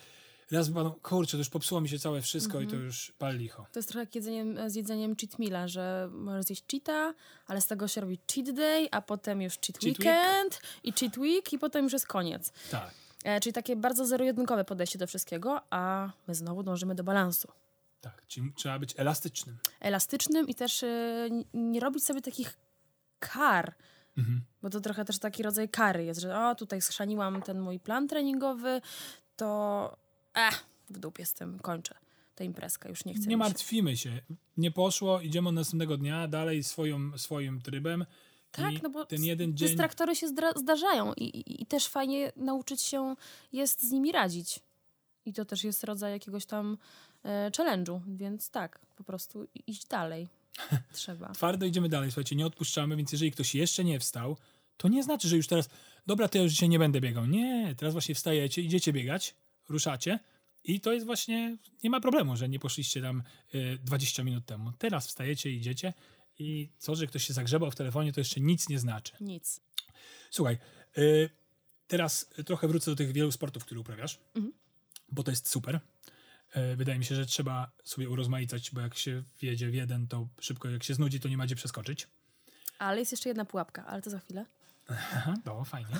[0.52, 2.84] raz wypadną, kurczę, to już popsuło mi się całe wszystko i to Mhm.
[2.86, 3.66] już pal licho.
[3.72, 7.14] To jest trochę jak jedzeniem, z jedzeniem cheat meala, że możesz zjeść cheata,
[7.48, 11.18] ale z tego się robi cheat day, a potem już cheat, Cheat weekend i cheat
[11.18, 12.54] week i potem już jest koniec.
[12.72, 12.92] Tak.
[13.24, 17.48] E, czyli takie bardzo zero-jedynkowe podejście do wszystkiego, a my znowu dążymy do balansu.
[18.02, 19.58] Tak, czyli trzeba być elastycznym.
[19.80, 22.58] Elastycznym i też n- nie robić sobie takich
[23.20, 23.74] kar,
[24.18, 24.42] Mhm.
[24.64, 28.08] Bo to trochę też taki rodzaj kary jest, że o, tutaj schrzaniłam ten mój plan
[28.08, 28.82] treningowy,
[29.36, 29.98] to
[30.34, 31.96] eh, w dupie z tym kończę
[32.36, 34.22] tę imprezkę, już nie chcę Nie martwimy się.
[34.58, 38.06] Nie poszło, idziemy następnego dnia dalej swoją, swoim trybem.
[38.52, 39.68] Tak, I no bo ten jeden dzień.
[39.68, 43.16] dystraktory się zdarzają i, i, i też fajnie nauczyć się
[43.54, 44.60] jest z nimi radzić.
[45.26, 46.78] I to też jest rodzaj jakiegoś tam
[47.26, 50.28] e, challenge'u, więc tak, po prostu iść dalej
[50.94, 51.30] trzeba.
[51.30, 54.38] Twardo idziemy dalej, słuchajcie, nie odpuszczamy, więc jeżeli ktoś jeszcze nie wstał,
[54.78, 55.70] to nie znaczy, że już teraz,
[56.06, 57.26] dobra, to ja już dzisiaj nie będę biegał.
[57.26, 59.36] Nie, teraz właśnie wstajecie, idziecie biegać,
[59.70, 60.20] ruszacie
[60.64, 63.24] i to jest właśnie, nie ma problemu, że nie poszliście tam
[63.56, 64.72] y, 20 minut temu.
[64.78, 65.94] Teraz wstajecie, idziecie
[66.40, 69.14] i co, że ktoś się zagrzebał w telefonie, to jeszcze nic nie znaczy.
[69.22, 69.62] Nic.
[70.32, 70.58] Słuchaj,
[70.98, 71.30] y,
[71.88, 74.54] teraz trochę wrócę do tych wielu sportów, które uprawiasz, Mhm.
[75.10, 75.80] bo to jest super.
[76.56, 80.28] Y, Wydaje mi się, że trzeba sobie urozmaicać, bo jak się wjedzie w jeden, to
[80.40, 82.08] szybko, jak się znudzi, to nie ma gdzie przeskoczyć.
[82.80, 84.46] Ale jest jeszcze jedna pułapka, ale to za chwilę.
[84.90, 85.96] Aha, no, fajnie.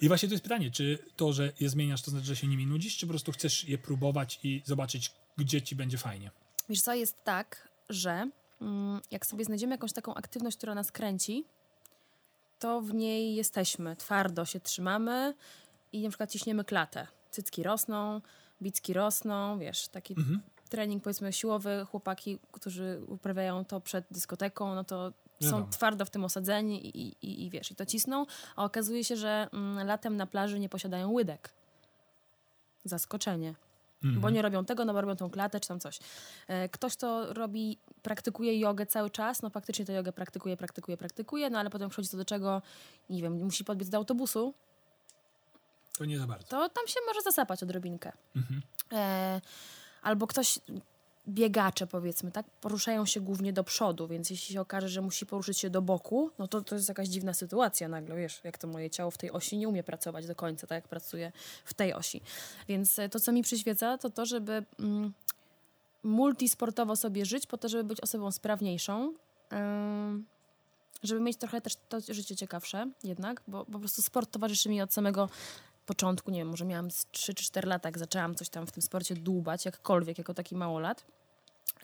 [0.00, 2.66] I właśnie to jest pytanie, czy to, że je zmieniasz, to znaczy, że się nimi
[2.66, 6.30] nudzisz, czy po prostu chcesz je próbować i zobaczyć, gdzie ci będzie fajnie?
[6.68, 8.30] Wiesz co, jest tak, że
[8.60, 11.44] mm, jak sobie znajdziemy jakąś taką aktywność, która nas kręci,
[12.58, 15.34] to w niej jesteśmy, twardo się trzymamy
[15.92, 17.06] i na przykład ciśniemy klatę.
[17.30, 18.20] Cycki rosną,
[18.62, 20.14] bicki rosną, wiesz, taki
[20.68, 25.66] trening powiedzmy siłowy, chłopaki, którzy uprawiają to przed dyskoteką, no to są Wiadomo.
[25.72, 28.26] twardo w tym osadzeni i, i, i wiesz, i to cisną,
[28.56, 31.50] a okazuje się, że mm, latem na plaży nie posiadają łydek.
[32.84, 33.54] Zaskoczenie.
[34.02, 35.98] Bo nie robią tego, no bo robią tą klatę czy tam coś.
[36.48, 41.50] E, Ktoś, kto robi, praktykuje jogę cały czas, no faktycznie tę jogę praktykuje, praktykuje, praktykuje,
[41.50, 42.62] no ale potem przychodzi to do czego,
[43.10, 44.54] nie wiem, musi podbiec do autobusu,
[45.98, 46.46] To nie za bardzo.
[46.48, 48.12] to tam się może zasapać odrobinkę.
[48.92, 49.40] E,
[50.02, 50.58] albo ktoś,
[51.28, 55.58] biegacze powiedzmy, tak, poruszają się głównie do przodu, więc jeśli się okaże, że musi poruszyć
[55.58, 58.90] się do boku, no to to jest jakaś dziwna sytuacja nagle, wiesz, jak to moje
[58.90, 61.32] ciało w tej osi nie umie pracować do końca, tak jak pracuje
[61.64, 62.20] w tej osi.
[62.68, 65.12] Więc e, to, co mi przyświeca, to to, żeby mm,
[66.02, 69.14] multisportowo sobie żyć, po to, żeby być osobą sprawniejszą,
[69.52, 70.26] ym,
[71.02, 74.92] żeby mieć trochę też to życie ciekawsze jednak, bo po prostu sport towarzyszy mi od
[74.92, 75.28] samego
[75.90, 78.72] początku, nie wiem, może miałam z 3 czy 4 lata, jak zaczęłam coś tam w
[78.72, 81.04] tym sporcie dłubać, jakkolwiek, jako taki małolat.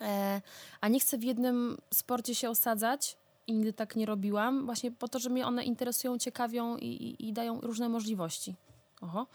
[0.01, 0.41] E,
[0.81, 3.17] a nie chcę w jednym sporcie się osadzać
[3.47, 7.29] i nigdy tak nie robiłam, właśnie po to, że mnie one interesują, ciekawią i, i,
[7.29, 8.55] i dają różne możliwości.
[9.01, 9.27] Oho.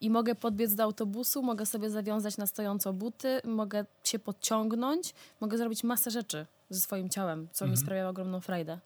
[0.00, 5.58] I mogę podbiec do autobusu, mogę sobie zawiązać na stojąco buty, mogę się podciągnąć, mogę
[5.58, 8.78] zrobić masę rzeczy ze swoim ciałem, co mi sprawia ogromną frajdę.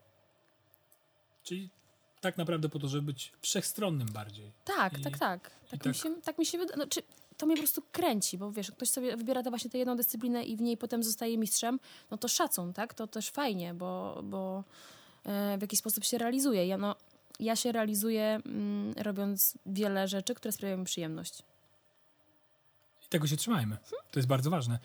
[1.42, 1.70] Czyli
[2.20, 4.52] tak naprawdę po to, żeby być wszechstronnym bardziej.
[4.64, 5.50] Tak, I- tak, tak.
[5.70, 6.78] Tak, mi tak- się, tak mi się wydaje.
[6.78, 7.02] No, czy
[7.36, 10.44] to mnie po prostu kręci, bo wiesz, ktoś sobie wybiera tę właśnie tę jedną dyscyplinę
[10.44, 11.80] i w niej potem zostaje mistrzem,
[12.10, 12.94] no to szacun, tak?
[12.94, 14.64] To też fajnie, bo, bo
[15.24, 16.66] e, w jakiś sposób się realizuje.
[16.66, 16.96] Ja, no,
[17.40, 21.42] ja się realizuję mm, robiąc wiele rzeczy, które sprawiają mi przyjemność.
[23.06, 23.76] I tego się trzymajmy.
[24.10, 24.78] To jest bardzo ważne.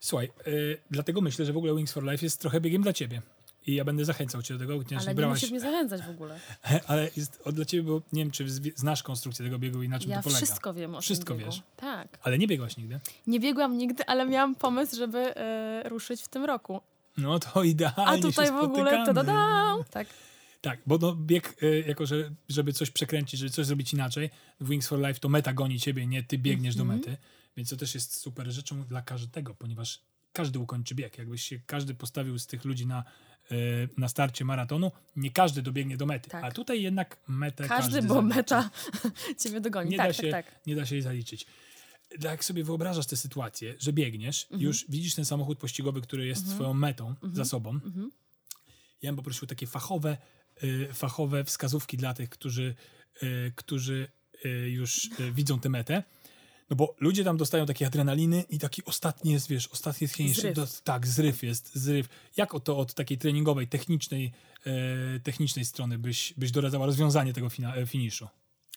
[0.00, 3.22] Słuchaj, y, dlatego myślę, że w ogóle Wings for Life jest trochę biegiem dla ciebie.
[3.66, 5.36] I ja będę zachęcał cię do tego, chociaż Ale nie brałaś.
[5.36, 6.40] musisz mnie zachęcać w ogóle.
[6.86, 10.10] Ale jest dla ciebie, bo nie wiem, czy znasz konstrukcję tego biegu i na czym
[10.10, 10.36] Ja to polega.
[10.46, 11.46] wszystko wiem o Wszystko biegu.
[11.50, 11.62] wiesz.
[11.76, 12.18] Tak.
[12.22, 13.00] Ale nie biegłaś nigdy.
[13.26, 16.80] Nie biegłam nigdy, ale miałam pomysł, żeby e, ruszyć w tym roku.
[17.16, 19.84] No to idealnie A tutaj w ogóle to dodam.
[19.90, 20.06] Tak.
[20.60, 24.68] Tak, bo no, bieg, y, jako że, żeby coś przekręcić, żeby coś zrobić inaczej, w
[24.68, 26.88] Wings for Life to meta goni ciebie, nie ty biegniesz Mhm.
[26.88, 27.16] do mety.
[27.56, 30.00] Więc to też jest super rzeczą dla każdego, ponieważ
[30.32, 31.18] każdy ukończy bieg.
[31.18, 33.04] Jakbyś się każdy postawił z tych ludzi na, y,
[33.96, 36.30] na starcie maratonu, nie każdy dobiegnie do mety.
[36.30, 36.44] Tak.
[36.44, 38.36] A tutaj jednak metę Każdy, każdy bo zaliczy.
[38.36, 38.70] meta
[39.42, 39.90] ciebie dogoni.
[39.90, 40.66] Nie, tak, da się, tak, tak.
[40.66, 41.46] nie da się jej zaliczyć.
[42.22, 44.62] Jak sobie wyobrażasz tę sytuację, że biegniesz, Mhm.
[44.62, 47.34] już widzisz ten samochód pościgowy, który jest twoją metą Mhm.
[47.34, 47.80] za sobą.
[49.02, 50.16] Ja bym poprosił takie fachowe,
[50.64, 52.74] y, fachowe wskazówki dla tych, którzy,
[53.22, 54.08] y, którzy
[54.44, 56.02] y, już y, widzą tę metę.
[56.70, 60.48] No bo ludzie tam dostają takie adrenaliny i taki ostatni jest, wiesz, ostatni jest.
[60.52, 62.08] Do, tak, zryw jest, zryw.
[62.36, 64.32] Jak o to od takiej treningowej, technicznej,
[64.66, 68.28] e, technicznej strony byś, byś doradzała rozwiązanie tego fina, e, finiszu?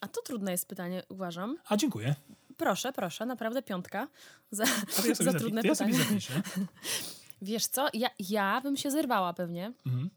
[0.02, 1.58] A to trudne jest pytanie, uważam.
[1.65, 2.15] A dziękuję.
[2.58, 4.08] Proszę, proszę, naprawdę piątka
[4.52, 4.63] za,
[5.08, 5.99] ja za trudne ja pytanie.
[7.41, 10.10] Wiesz co, ja, ja bym się zerwała pewnie, Mhm.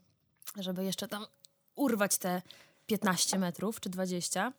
[0.59, 1.25] żeby jeszcze tam
[1.75, 2.41] urwać te
[2.87, 4.53] 15 metrów czy 20.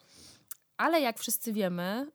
[0.76, 2.06] Ale jak wszyscy wiemy,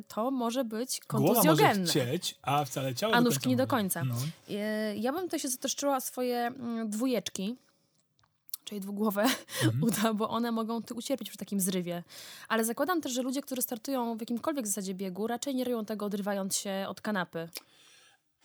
[0.00, 1.86] y, to może być Głowa może kontuzjogenne.
[1.86, 4.04] chcieć, a wcale ciało A nóżki nie do końca.
[4.04, 4.14] No.
[4.50, 7.56] Y, Ja bym tutaj się zatoszczyła o swoje mm, dwójeczki,
[8.64, 9.82] czyli dwugłowe Mhm.
[9.86, 12.02] uda, bo one mogą tu ucierpieć przy takim zrywie.
[12.48, 16.06] Ale zakładam też, że ludzie, którzy startują w jakimkolwiek zasadzie biegu, raczej nie robią tego
[16.06, 17.48] odrywając się od kanapy.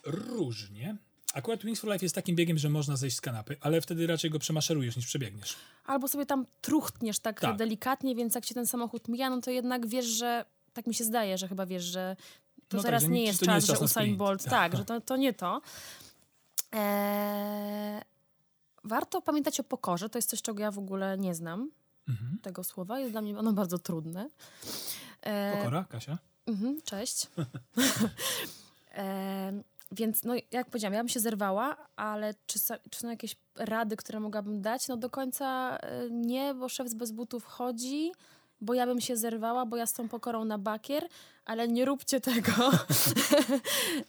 [0.05, 0.97] Różnie.
[1.33, 4.29] Akurat Wings for Life jest takim biegiem, że można zejść z kanapy, ale wtedy raczej
[4.29, 5.55] go przemaszerujesz niż przebiegniesz.
[5.85, 7.55] Albo sobie tam truchtniesz tak, Tak.
[7.57, 11.03] delikatnie, więc jak się ten samochód mija, no to jednak wiesz, że tak mi się
[11.03, 12.15] zdaje, że chyba wiesz, że
[12.67, 14.17] to No tak, teraz że nie jest to nie czas, jest czas że Usain.
[14.17, 14.51] Bolt, Tak.
[14.71, 15.61] tak, że to, to nie to.
[16.71, 18.01] Eee,
[18.83, 21.71] warto pamiętać o pokorze, to jest coś, czego ja w ogóle nie znam,
[22.07, 22.37] Mhm.
[22.41, 24.29] tego słowa, jest dla mnie ono bardzo trudne.
[25.23, 26.17] Eee, Pokora, Kasia?
[26.47, 27.27] Mhm, cześć.
[28.91, 33.97] Em, więc, no, jak powiedziałam, ja bym się zerwała, ale czy, czy są jakieś rady,
[33.97, 34.87] które mogłabym dać?
[34.87, 38.11] No do końca e, nie, bo szef z bez butów chodzi,
[38.61, 41.07] bo ja bym się zerwała, bo ja z tą pokorą na bakier,
[41.45, 42.51] ale nie róbcie tego.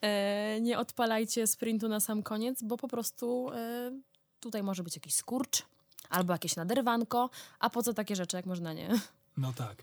[0.03, 3.93] e, nie odpalajcie sprintu na sam koniec, bo po prostu e,
[4.41, 5.63] tutaj może być jakiś skurcz
[6.11, 8.89] albo jakieś naderwanko, a po co takie rzeczy, jak można nie?
[9.37, 9.83] No tak.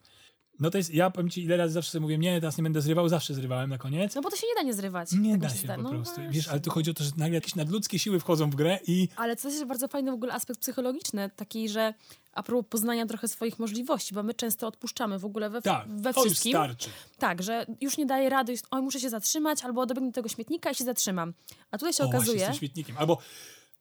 [0.60, 2.82] No to jest, ja powiem ci, ile razy zawsze sobie mówię, nie, teraz nie będę
[2.82, 4.16] zrywał, zawsze zrywałem na koniec.
[4.16, 5.12] No bo to się nie da nie zrywać.
[5.12, 6.16] Nie Tak da się po no prostu.
[6.16, 6.30] właśnie.
[6.34, 9.08] Wiesz, ale tu chodzi o to, że nagle jakieś nadludzkie siły wchodzą w grę i
[9.16, 11.94] Ale to jest bardzo fajny w ogóle aspekt psychologiczny, taki, że
[12.34, 16.14] a propos poznania trochę swoich możliwości, bo my często odpuszczamy w ogóle we, tak, we
[16.14, 16.52] wszystkim.
[16.52, 16.90] starczy.
[17.20, 20.72] Tak, że już nie daje rady, oj, muszę się zatrzymać, albo dobiegnę do tego śmietnika
[20.72, 21.34] i się zatrzymam.
[21.72, 22.46] A tutaj się O, właśnie z okazuje...
[22.46, 22.98] tym śmietnikiem.
[22.98, 23.18] Albo,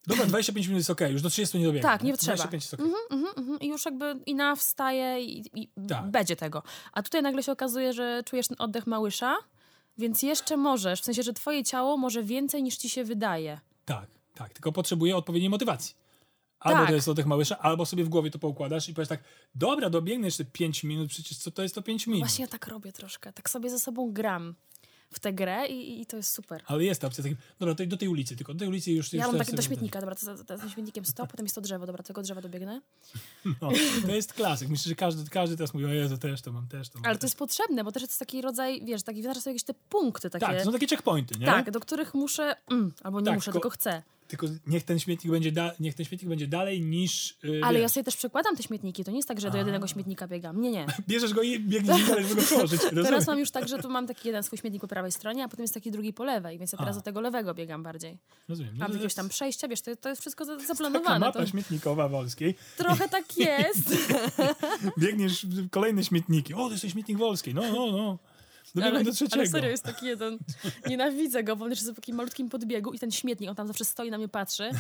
[0.07, 1.91] dobra, 25 minut jest okej, już do 30 nie dobiegam.
[1.93, 2.37] Tak, nie trzeba.
[2.37, 2.87] 25 jest okej.
[3.11, 6.11] Mhm, mhm, I już jakby i na wstaje i, i Tak.
[6.11, 6.63] będzie tego.
[6.93, 9.37] A tutaj nagle się okazuje, że czujesz ten oddech małysza,
[9.99, 13.61] więc jeszcze możesz, w sensie, że twoje ciało może więcej niż ci się wydaje.
[13.85, 15.95] Tak, tak, tylko potrzebuje odpowiedniej motywacji.
[16.61, 16.89] Albo Tak.
[16.89, 19.21] to jest oddech małysza, albo sobie w głowie to poukładasz i powiesz tak,
[19.55, 22.21] dobra, dobiegnę jeszcze 5 minut, przecież co to jest to 5 minut?
[22.23, 24.55] Właśnie ja tak robię troszkę, tak sobie ze sobą gram
[25.13, 26.63] w tę grę i, i to jest super.
[26.67, 29.13] Ale jest opcja, takim, dobra, to do tej ulicy, tylko do tej ulicy już...
[29.13, 31.55] Ja już mam takie do śmietnika, dobra, to, to, to, to śmietnikiem stop, potem jest
[31.55, 32.81] to drzewo, dobra, tego drzewa dobiegnę.
[33.63, 33.71] No,
[34.07, 34.69] to jest klasyk.
[34.69, 37.07] Myślę, że każdy, każdy teraz mówi, o Jezu, też to mam, też to mam.
[37.07, 40.31] Ale to jest potrzebne, bo też jest taki rodzaj, wiesz, taki sobie jakieś te punkty
[40.31, 40.47] takie.
[40.47, 41.47] Tak, są takie checkpointy, nie?
[41.47, 44.03] tak, do których muszę, mm, albo nie Tak, muszę, tylko- tylko chcę.
[44.29, 47.37] Tylko niech ten śmietnik będzie, da, niech ten śmietnik będzie dalej niż...
[47.43, 49.87] Yy, Ale ja sobie też przekładam te śmietniki, to nie jest tak, że do jednego
[49.87, 50.61] śmietnika biegam.
[50.61, 50.87] Nie, nie.
[51.09, 52.81] Bierzesz go i biegniesz dalej, żeby go przełożyć.
[53.03, 55.49] Teraz mam już tak, że tu mam taki jeden swój śmietnik po prawej stronie, a
[55.49, 56.99] potem jest taki drugi po lewej, więc ja teraz A.
[56.99, 58.19] do tego lewego biegam bardziej.
[58.49, 58.73] Rozumiem.
[58.75, 61.19] No Mam to jakieś tam przejścia, wiesz, to, to jest wszystko za- Taka zaplanowane.
[61.19, 62.55] mapa To śmietnikowa Wolskiej.
[62.77, 63.95] trochę tak jest.
[64.99, 66.55] Biegniesz kolejne śmietniki.
[66.55, 67.55] O, to jest śmietnik Wolskiej.
[67.55, 68.19] No, no, no.
[68.77, 69.41] Dobiegam ale, do trzeciego.
[69.41, 70.39] ale serio jest taki jeden,
[70.87, 73.85] nienawidzę go, bo on jest w takim malutkim podbiegu i ten śmietnik, on tam zawsze
[73.85, 74.71] stoi na mnie, patrzy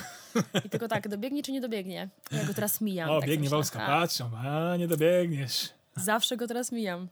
[0.64, 2.08] i tylko tak, dobiegnie czy nie dobiegnie?
[2.32, 3.10] Ja go teraz mijam.
[3.10, 5.68] O, tak biegnie aha, patrzą, a nie dobiegniesz.
[5.96, 7.08] Zawsze go teraz mijam.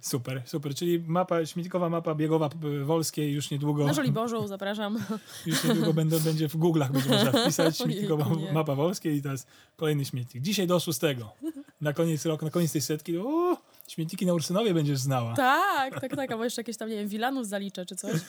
[0.00, 0.74] Super, super.
[0.74, 2.50] Czyli mapa, śmietnikowa mapa biegowa
[2.84, 4.98] Wolskiej już niedługo, Na Żoliborzu zapraszam.
[5.46, 8.52] już niedługo będą, będzie w Google'ach będzie można wpisać śmietnikowa nie.
[8.52, 10.42] mapa Wolskiej i jest kolejny śmietnik.
[10.42, 11.32] Dzisiaj do szóstego.
[11.80, 13.56] Na koniec roku, na koniec tej setki, o,
[13.88, 15.34] śmietniki na Ursynowie będziesz znała.
[15.36, 18.20] tak, tak, tak, albo jeszcze jakieś tam, nie wiem, Wilanów zaliczę czy coś.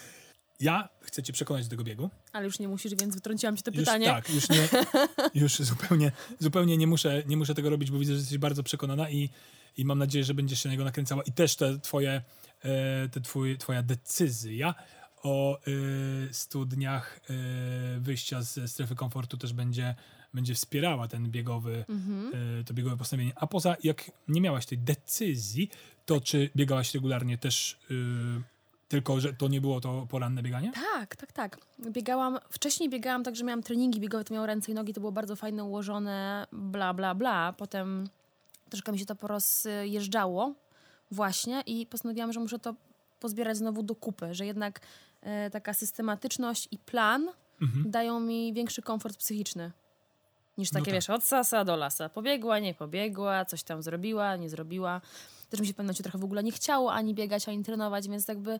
[0.62, 2.10] Ja chcę cię przekonać do tego biegu.
[2.34, 4.06] Ale już nie musisz, więc wytrąciłam ci to Już, pytanie.
[4.06, 4.68] tak, już nie,
[5.42, 9.10] już zupełnie, zupełnie nie muszę, nie muszę tego robić, bo widzę, że jesteś bardzo przekonana
[9.10, 9.30] i,
[9.78, 11.24] i mam nadzieję, że będziesz się na niego nakręcała.
[11.24, 12.22] I też te twoje,
[12.64, 14.76] e, te twój, twoja decyzja
[15.24, 19.96] o e, studniach e, wyjścia ze strefy komfortu też będzie,
[20.34, 22.32] będzie wspierała ten biegowy, Mhm.
[22.60, 23.34] e, to biegowe postanowienie.
[23.36, 25.70] A poza, jak nie miałaś tej decyzji,
[26.06, 27.94] to czy biegałaś regularnie też, e,
[28.88, 30.72] tylko że to nie było to poranne bieganie?
[30.94, 31.60] Tak, tak, tak.
[31.90, 35.12] Biegałam, wcześniej biegałam tak, że miałam treningi biegowe, to miało ręce i nogi, to było
[35.12, 37.54] bardzo fajne, ułożone, bla, bla, bla.
[37.54, 38.10] Potem
[38.70, 40.54] troszkę mi się to porozjeżdżało
[41.12, 42.76] właśnie i postanowiłam, że muszę to
[43.20, 44.80] pozbierać znowu do kupy, że jednak
[45.22, 47.28] e, taka systematyczność i plan
[47.62, 47.92] Mhm.
[47.92, 49.72] dają mi większy komfort psychiczny.
[50.60, 50.94] Niż No takie, tak.
[50.94, 52.10] wiesz, od sasa do lasa.
[52.10, 55.02] Pobiegła, nie pobiegła, coś tam zrobiła, nie zrobiła.
[55.50, 58.08] Też mi się w pewnym momencie trochę w ogóle nie chciało ani biegać, ani trenować,
[58.08, 58.60] więc jakby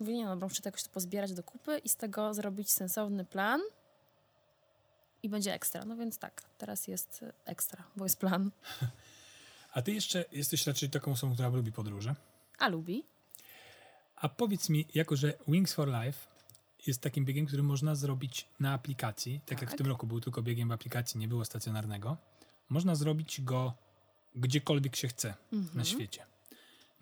[0.00, 3.24] mówię, nie no, muszę to jakoś to pozbierać do kupy i z tego zrobić sensowny
[3.24, 3.60] plan
[5.22, 5.84] i będzie ekstra.
[5.84, 8.50] No więc tak, teraz jest ekstra, bo jest plan.
[9.72, 12.14] A ty jeszcze jesteś raczej taką osobą, która lubi podróże.
[12.58, 13.04] A lubi?
[14.16, 16.18] A powiedz mi, jako że Wings for Life
[16.86, 19.78] jest takim biegiem, który można zrobić na aplikacji, tak, jak w Tak.
[19.78, 22.16] tym roku był tylko biegiem w aplikacji, nie było stacjonarnego,
[22.68, 23.74] można zrobić go
[24.36, 25.78] gdziekolwiek się chce Mhm.
[25.78, 26.22] na świecie.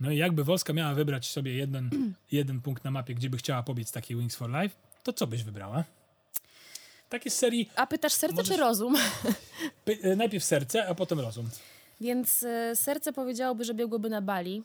[0.00, 1.90] No i jakby Wolska miała wybrać sobie jeden,
[2.32, 5.42] jeden punkt na mapie, gdzie by chciała pobiec taki Wings for Life, to co byś
[5.44, 5.84] wybrała?
[7.08, 8.94] Takie z serii A pytasz serce Możesz- czy rozum?
[9.86, 11.50] py- e, najpierw serce, a potem rozum.
[12.00, 14.62] Więc e, serce powiedziałoby, że biegłoby na Bali,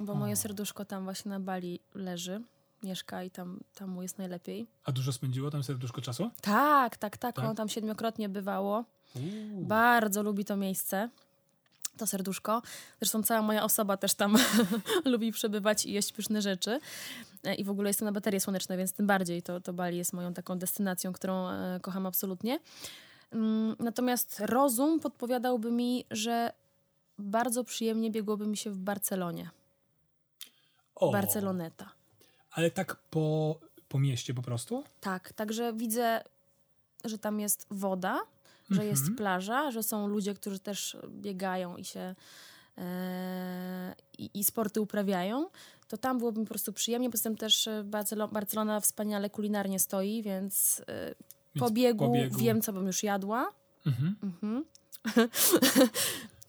[0.00, 2.42] bo moje serduszko tam właśnie na Bali leży,
[2.84, 4.66] mieszka i tam, tam mu jest najlepiej.
[4.84, 6.30] A dużo spędziło tam serduszko czasu?
[6.40, 7.44] Tak, tak, tak, Tak?
[7.44, 8.84] ono tam siedmiokrotnie bywało.
[9.16, 9.64] Uuu.
[9.64, 11.08] Bardzo lubi to miejsce,
[11.96, 12.62] to serduszko.
[13.00, 14.36] Zresztą cała moja osoba też tam
[15.12, 16.80] lubi przebywać i jeść pyszne rzeczy.
[17.44, 20.12] E, I w ogóle jestem na baterie słoneczne, więc tym bardziej to, to Bali jest
[20.12, 22.58] moją taką destynacją, którą e, kocham absolutnie.
[23.32, 26.52] Mm, Natomiast rozum podpowiadałby mi, że
[27.18, 29.50] bardzo przyjemnie biegłoby mi się w Barcelonie.
[30.94, 31.90] O, Barceloneta.
[32.54, 34.84] Ale tak po, po mieście po prostu?
[35.00, 36.22] Tak, także widzę,
[37.04, 38.20] że tam jest woda,
[38.70, 39.16] że jest Mhm.
[39.16, 42.14] plaża, że są ludzie, którzy też biegają i się
[42.78, 45.46] e, i, i sporty uprawiają,
[45.88, 47.10] to tam byłoby mi po prostu przyjemnie.
[47.10, 51.14] Poza tym też e, Barcelo- Barcelona wspaniale kulinarnie stoi, więc, e,
[51.54, 52.38] Więc po, biegu po biegu.
[52.38, 53.48] wiem, co bym już jadła.
[53.86, 54.16] Mhm.
[54.22, 54.64] Mhm.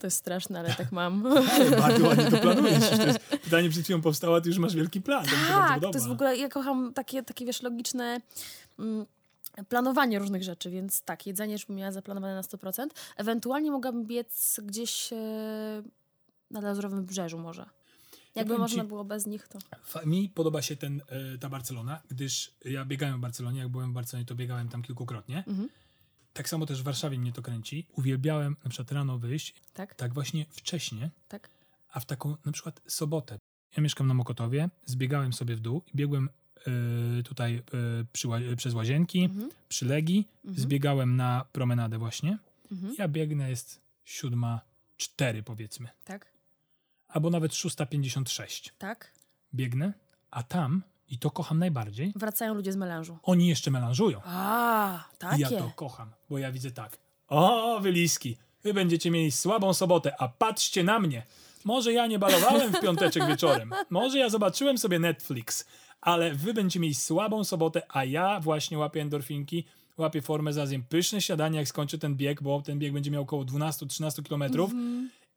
[0.05, 1.25] to jest straszne, ale tak mam.
[1.55, 2.89] Ale bardzo ładnie to planujesz.
[2.89, 5.25] To jest, pytanie przed chwilą powstało, a ty już masz wielki plan.
[5.25, 5.93] To Tak, podoba.
[5.93, 8.21] to jest w ogóle, ja kocham takie, takie wiesz, logiczne
[8.79, 9.05] mm,
[9.69, 12.87] planowanie różnych rzeczy, więc tak, jedzenie już bym miała zaplanowane na 100%.
[13.17, 15.15] Ewentualnie mogłabym biec gdzieś e,
[16.51, 17.65] na Lazurowym Wybrzeżu może.
[18.35, 19.59] Jakby powiem można ci- było bez nich, to...
[20.05, 23.93] Mi podoba się ten, e, ta Barcelona, gdyż ja biegałem w Barcelonie, jak byłem w
[23.93, 25.43] Barcelonie, to biegałem tam kilkukrotnie.
[25.47, 25.69] Mhm.
[26.35, 27.85] Tak samo też w Warszawie mnie to kręci.
[27.97, 29.95] Uwielbiałem na przykład rano wyjść, Tak?
[29.95, 31.49] tak właśnie wcześnie, Tak?
[31.93, 33.39] a w taką na przykład sobotę.
[33.77, 36.29] Ja mieszkam na Mokotowie, zbiegałem sobie w dół i biegłem
[37.19, 37.61] e, tutaj e,
[38.13, 39.49] przy, przez łazienki, Mhm.
[39.69, 42.37] przy Legii, zbiegałem na promenadę właśnie.
[42.71, 42.95] Mhm.
[42.97, 44.61] Ja biegnę, jest siódma
[44.97, 46.31] cztery powiedzmy, Tak?
[47.07, 48.73] albo nawet szósta pięćdziesiąt sześć.
[48.77, 49.11] Tak?
[49.53, 49.93] Biegnę,
[50.31, 53.17] a tam, i to kocham najbardziej, Wracają ludzie z melanżu.
[53.23, 54.21] oni jeszcze melanżują.
[54.25, 55.41] A, I takie.
[55.41, 56.97] ja to kocham, bo ja widzę tak.
[57.27, 61.23] O, wyliski, wy będziecie mieli słabą sobotę, a patrzcie na mnie.
[61.63, 65.65] Może ja nie balowałem w piąteczek wieczorem, może ja zobaczyłem sobie Netflix,
[66.01, 69.65] ale wy będziecie mieli słabą sobotę, a ja właśnie łapię endorfinki,
[69.97, 73.43] łapię formę, zjem pyszne śniadanie, jak skończę ten bieg, bo ten bieg będzie miał około
[73.43, 74.71] 12-13 kilometrów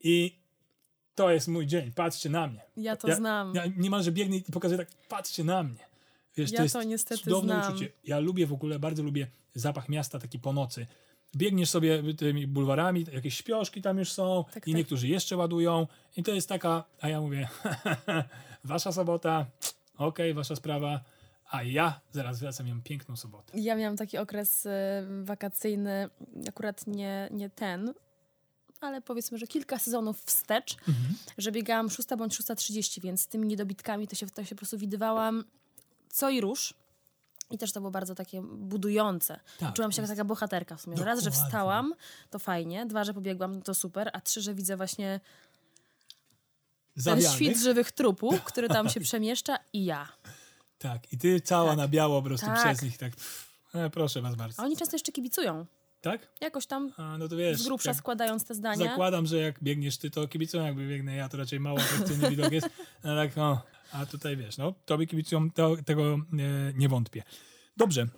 [0.00, 0.36] i
[1.18, 2.60] to jest mój dzień, patrzcie na mnie.
[2.76, 3.54] Ja to ja, znam.
[3.54, 5.88] Ja niemalże biegnę i pokazuję tak, patrzcie na mnie.
[6.36, 7.68] Wiesz, Ja to jest to niestety cudowne znam.
[7.74, 7.92] uczucie.
[8.04, 10.86] Ja lubię w ogóle, bardzo lubię zapach miasta taki po nocy.
[11.36, 14.76] Biegniesz sobie tymi bulwarami, jakieś śpioszki tam już są Tak, i tak.
[14.78, 17.48] niektórzy jeszcze ładują i to jest taka, a ja mówię,
[18.64, 19.46] wasza sobota,
[19.96, 21.00] okej, wasza sprawa,
[21.50, 23.58] a ja zaraz wracam, mam piękną sobotę.
[23.58, 24.70] Ja miałam taki okres y,
[25.24, 26.08] wakacyjny,
[26.48, 27.94] akurat nie, nie ten,
[28.80, 30.76] ale powiedzmy, że kilka sezonów wstecz,
[31.38, 34.78] że biegałam 6 bądź 6.30, więc z tymi niedobitkami to się, to się po prostu
[34.78, 35.44] widywałam
[36.10, 36.74] co i róż.
[37.50, 39.40] I też to było bardzo takie budujące.
[39.58, 40.96] Tak, Czułam się jak taka bohaterka w sumie.
[40.96, 41.46] Raz, że Dokładnie.
[41.48, 41.94] wstałam,
[42.30, 42.86] to fajnie.
[42.86, 44.10] Dwa, że pobiegłam, to super.
[44.12, 45.20] A trzy, że widzę właśnie
[46.94, 47.30] ten Zawianych.
[47.36, 50.08] świt żywych trupów, który tam się przemieszcza i ja.
[50.78, 51.78] Tak, i ty cała Tak.
[51.78, 52.64] na biało po prostu Tak.
[52.64, 53.12] przez nich, tak,
[53.74, 54.62] e, proszę was bardzo.
[54.62, 55.66] A oni często jeszcze kibicują.
[56.10, 56.28] Tak?
[56.40, 58.86] Jakoś tam A, no to wiesz, z grubsza składając te zdania.
[58.86, 62.52] Zakładam, że jak biegniesz ty, to kibicują, jakby biegnę ja, to raczej mało atrakcyjny widok
[62.52, 62.68] jest.
[63.04, 66.18] No tak, no, a tutaj wiesz, no, tobie kibicują, to, tego e,
[66.74, 67.22] nie wątpię.
[67.76, 68.08] Dobrze.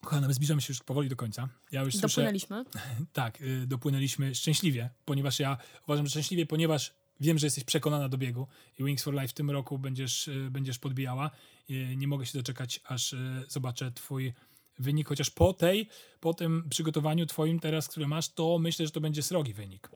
[0.00, 1.48] Kochana, my zbliżamy się już powoli do końca.
[1.72, 2.08] Ja już słyszę...
[2.08, 2.64] Dopłynęliśmy.
[3.12, 8.18] Tak, y, dopłynęliśmy szczęśliwie, ponieważ ja uważam, że szczęśliwie, ponieważ wiem, że jesteś przekonana do
[8.18, 8.46] biegu
[8.78, 11.30] i Wings for Life w tym roku będziesz, y, będziesz podbijała.
[11.70, 13.14] Y, Nie mogę się doczekać, aż
[13.48, 14.32] zobaczę twój
[14.78, 15.88] wynik, chociaż po tej,
[16.20, 19.88] po tym przygotowaniu twoim teraz, które masz, to myślę, że to będzie srogi wynik.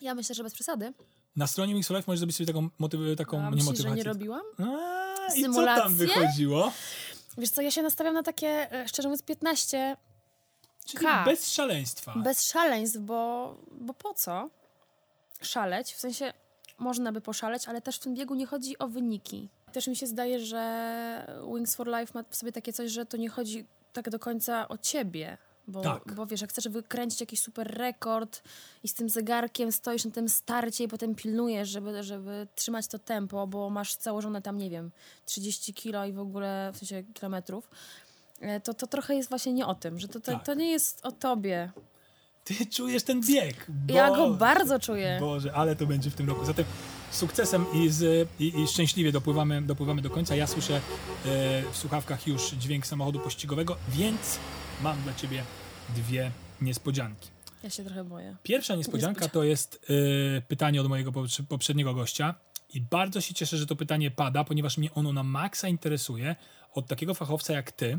[0.00, 0.92] Ja myślę, że bez przesady.
[1.36, 3.70] Na stronie Wings for Life możesz zrobić sobie taką, motyw- taką A nie myślisz, że
[3.70, 3.96] motywację.
[3.96, 4.42] nie robiłam?
[4.58, 6.72] A, I co tam wychodziło?
[7.38, 9.96] Wiesz co, ja się nastawiam na takie, e, szczerze mówiąc, 15
[10.86, 11.24] Czyli K.
[11.24, 12.14] bez szaleństwa.
[12.16, 14.50] bez szaleństw, bo, bo po co
[15.42, 15.92] szaleć?
[15.94, 16.32] W sensie
[16.78, 19.48] można by poszaleć, ale też w tym biegu nie chodzi o wyniki.
[19.72, 23.16] Też mi się zdaje, że Wings for Life ma w sobie takie coś, że to
[23.16, 25.38] nie chodzi tak do końca o ciebie.
[25.68, 26.14] Bo, Tak.
[26.14, 28.42] bo wiesz, jak chcesz wykręcić jakiś super rekord
[28.84, 32.98] i z tym zegarkiem stoisz na tym starcie i potem pilnujesz, żeby, żeby trzymać to
[32.98, 34.90] tempo, bo masz założone tam, nie wiem,
[35.26, 37.68] 30 kilo i w ogóle, w sensie kilometrów,
[38.40, 40.44] e, to, to trochę jest właśnie nie o tym, że to, to, Tak.
[40.46, 41.70] to nie jest o tobie.
[42.44, 43.66] Ty czujesz ten bieg.
[43.88, 44.38] Ja go Boże.
[44.38, 45.16] bardzo czuję.
[45.20, 46.44] Boże, ale to będzie w tym roku.
[46.44, 46.64] Zatem
[47.12, 50.36] sukcesem i, z, i, i szczęśliwie dopływamy, dopływamy do końca.
[50.36, 50.80] Ja słyszę e,
[51.72, 54.38] w słuchawkach już dźwięk samochodu pościgowego, więc
[54.82, 55.42] mam dla ciebie
[55.96, 57.28] dwie niespodzianki.
[57.62, 58.36] Ja się trochę boję.
[58.42, 59.34] Pierwsza niespodzianka Niespodzianka.
[59.34, 59.86] to jest
[60.38, 62.34] e, pytanie od mojego poprze- poprzedniego gościa
[62.74, 66.36] i bardzo się cieszę, że to pytanie pada, ponieważ mnie ono na maksa interesuje
[66.74, 67.98] od takiego fachowca jak ty.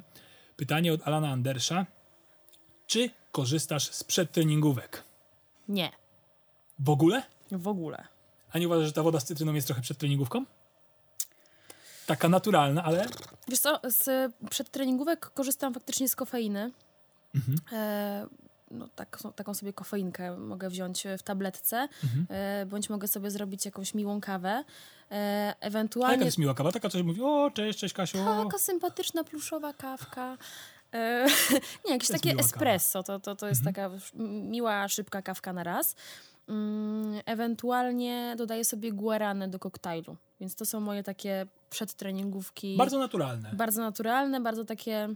[0.55, 1.85] Pytanie od Alana Andersza.
[2.87, 5.03] Czy korzystasz z przedtreningówek?
[5.67, 5.91] Nie,
[6.79, 7.23] W ogóle?
[7.51, 8.03] w ogóle.
[8.53, 10.45] A nie uważasz, że ta woda z cytryną jest trochę przedtreningówką?
[12.05, 13.05] Taka naturalna, ale
[13.47, 16.71] Wiesz co, z przedtreningówek korzystam faktycznie z kofeiny.
[17.35, 17.57] Mhm.
[17.71, 18.27] E,
[18.71, 22.25] no, tak, taką sobie kofeinkę mogę wziąć w tabletce, Mhm.
[22.29, 24.49] e, bądź mogę sobie zrobić jakąś miłą kawę.
[24.49, 24.63] E,
[25.11, 26.71] A jaka ewentualnie jest miła kawa?
[26.71, 28.17] Taka, co mówi, o, cześć, cześć Kasiu.
[28.43, 30.37] taka sympatyczna, pluszowa kawka.
[30.93, 31.27] E,
[31.85, 33.03] nie, jakieś takie espresso.
[33.03, 33.75] To, to, to jest Mhm.
[33.75, 35.95] taka miła, szybka kawka na raz.
[36.47, 40.17] Mm, ewentualnie dodaję sobie guaranę do koktajlu.
[40.39, 42.77] Więc to są moje takie przedtreningówki.
[42.77, 43.51] Bardzo naturalne.
[43.53, 45.09] bardzo naturalne, bardzo takie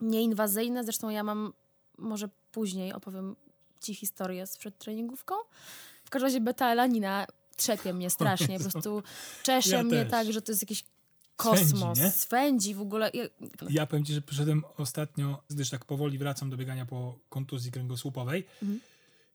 [0.00, 0.84] nieinwazyjne.
[0.84, 1.52] Zresztą ja mam,
[1.98, 3.36] może później opowiem
[3.80, 5.34] ci historię z przedtreningówką.
[6.04, 8.58] W każdym razie beta-elanina trzepie mnie strasznie.
[8.60, 9.02] Po prostu
[9.42, 10.10] czesze Ja mnie też.
[10.10, 10.84] tak, że to jest jakiś
[11.40, 11.98] Swędzi, kosmos.
[11.98, 12.10] nie?
[12.10, 13.10] Swędzi w ogóle.
[13.14, 13.24] Ja-
[13.70, 18.46] Ja powiem ci, że przyszedłem ostatnio, gdyż tak powoli wracam do biegania po kontuzji kręgosłupowej
[18.62, 18.80] Mhm.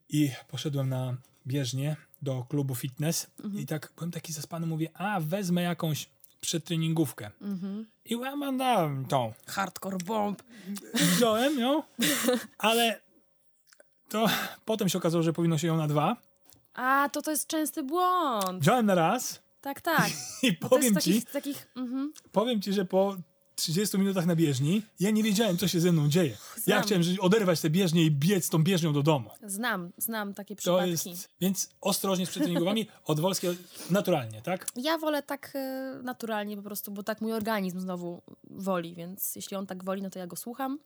[0.10, 3.64] I poszedłem na bieżnię do klubu fitness Mhm.
[3.64, 6.10] i tak byłem taki zaspany, mówię, a wezmę jakąś
[6.42, 7.32] przedtreningówkę.
[7.42, 7.86] Mhm.
[8.06, 9.34] I ja mam dałem tą.
[9.48, 10.44] Hardcore bomb.
[10.94, 11.84] Wziąłem ją,
[12.58, 13.02] ale
[14.10, 14.26] to
[14.66, 16.18] potem się okazało, że powinno się ją na dwa,
[16.74, 18.62] A, to to jest częsty błąd.
[18.62, 20.10] Wziąłem na raz Tak, tak.
[20.44, 22.14] i No powiem ci, takich, takich mhm.
[22.32, 23.16] powiem ci, że po
[23.56, 26.32] 30 minutach na bieżni ja nie wiedziałem, co się ze mną dzieje.
[26.32, 26.84] Ja Znam.
[26.84, 29.30] chciałem że oderwać tę bieżnię i biec tą bieżnią do domu.
[29.44, 30.90] Znam, znam takie przypadki.
[30.90, 33.58] jest, więc ostrożnie z przetreningowami, od Wolskiej
[33.90, 34.68] naturalnie, tak?
[34.76, 39.58] Ja wolę tak e, naturalnie po prostu, bo tak mój organizm znowu woli, więc jeśli
[39.58, 40.80] on tak woli, no to ja go słucham.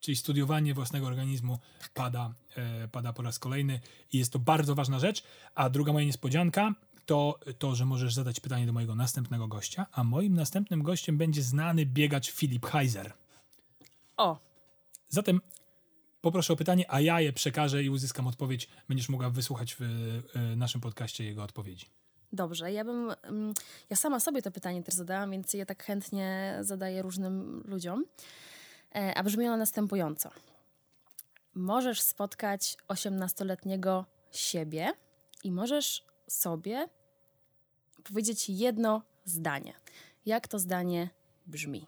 [0.00, 1.58] Czyli studiowanie własnego organizmu
[1.94, 3.80] pada, e, pada po raz kolejny
[4.12, 5.22] i jest to bardzo ważna rzecz.
[5.54, 6.74] A druga moja niespodzianka
[7.08, 11.42] to to, że możesz zadać pytanie do mojego następnego gościa, a moim następnym gościem będzie
[11.42, 13.12] znany biegacz Filip Heiser.
[14.16, 14.38] O,
[15.08, 15.40] Zatem
[16.20, 18.68] poproszę o pytanie, a ja je przekażę i uzyskam odpowiedź.
[18.88, 21.86] Będziesz mogła wysłuchać w e, naszym podcaście jego odpowiedzi.
[22.32, 22.72] dobrze.
[22.72, 23.54] Ja bym, mm,
[23.90, 28.04] ja sama sobie to pytanie też zadałam, więc je tak chętnie zadaję różnym ludziom.
[28.94, 30.30] E, A brzmi ono następująco.
[31.54, 34.92] Możesz spotkać 18-letniego siebie
[35.44, 36.88] i możesz sobie
[38.04, 39.74] powiedzieć jedno zdanie.
[40.26, 41.08] Jak to zdanie
[41.46, 41.86] brzmi?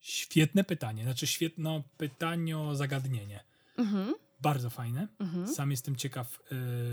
[0.00, 3.44] Świetne pytanie, znaczy świetne pytanie, zagadnienie.
[3.78, 4.14] Mhm.
[4.40, 5.08] Bardzo fajne.
[5.54, 6.38] Sam jestem ciekaw,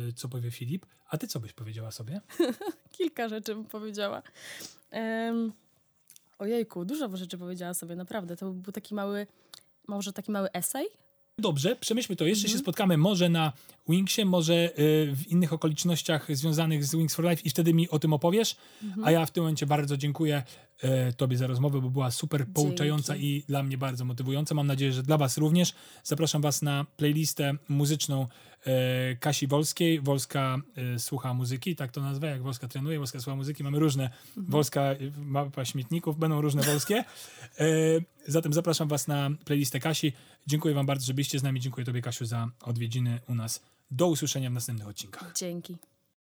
[0.09, 0.85] e, co powie Filip.
[1.09, 2.21] A ty co byś powiedziała sobie?
[2.97, 4.21] Kilka rzeczy bym powiedziała.
[4.91, 5.53] Um,
[6.39, 8.35] ojejku, dużo rzeczy powiedziała sobie, naprawdę.
[8.35, 9.27] To był taki mały,
[9.87, 10.87] może taki mały esej?
[11.39, 12.25] Dobrze, przemyślmy to.
[12.25, 13.53] Jeszcze się spotkamy może na
[13.89, 17.99] Wingsie, może y, w innych okolicznościach związanych z Wings for Life i wtedy mi o
[17.99, 18.55] tym opowiesz.
[19.03, 20.43] A ja w tym momencie bardzo dziękuję
[20.83, 24.55] y, Tobie za rozmowę, bo była super pouczająca i dla mnie bardzo motywująca.
[24.55, 25.73] Mam nadzieję, że dla Was również.
[26.03, 28.27] Zapraszam Was na playlistę muzyczną
[29.19, 30.01] Kasi Wolskiej.
[30.01, 30.57] Wolska
[30.95, 33.63] y, słucha muzyki, tak to nazwę, jak Wolska trenuje, Wolska słucha muzyki.
[33.63, 37.03] Mamy różne, Wolska y, mapa śmietników, będą różne Wolskie.
[38.27, 40.13] Zatem zapraszam Was na playlistę Kasi.
[40.47, 41.59] Dziękuję Wam bardzo, że byliście z nami.
[41.59, 43.61] Dziękuję Tobie, Kasiu, za odwiedziny u nas.
[43.91, 45.33] Do usłyszenia w następnych odcinkach.
[45.35, 45.77] Dzięki.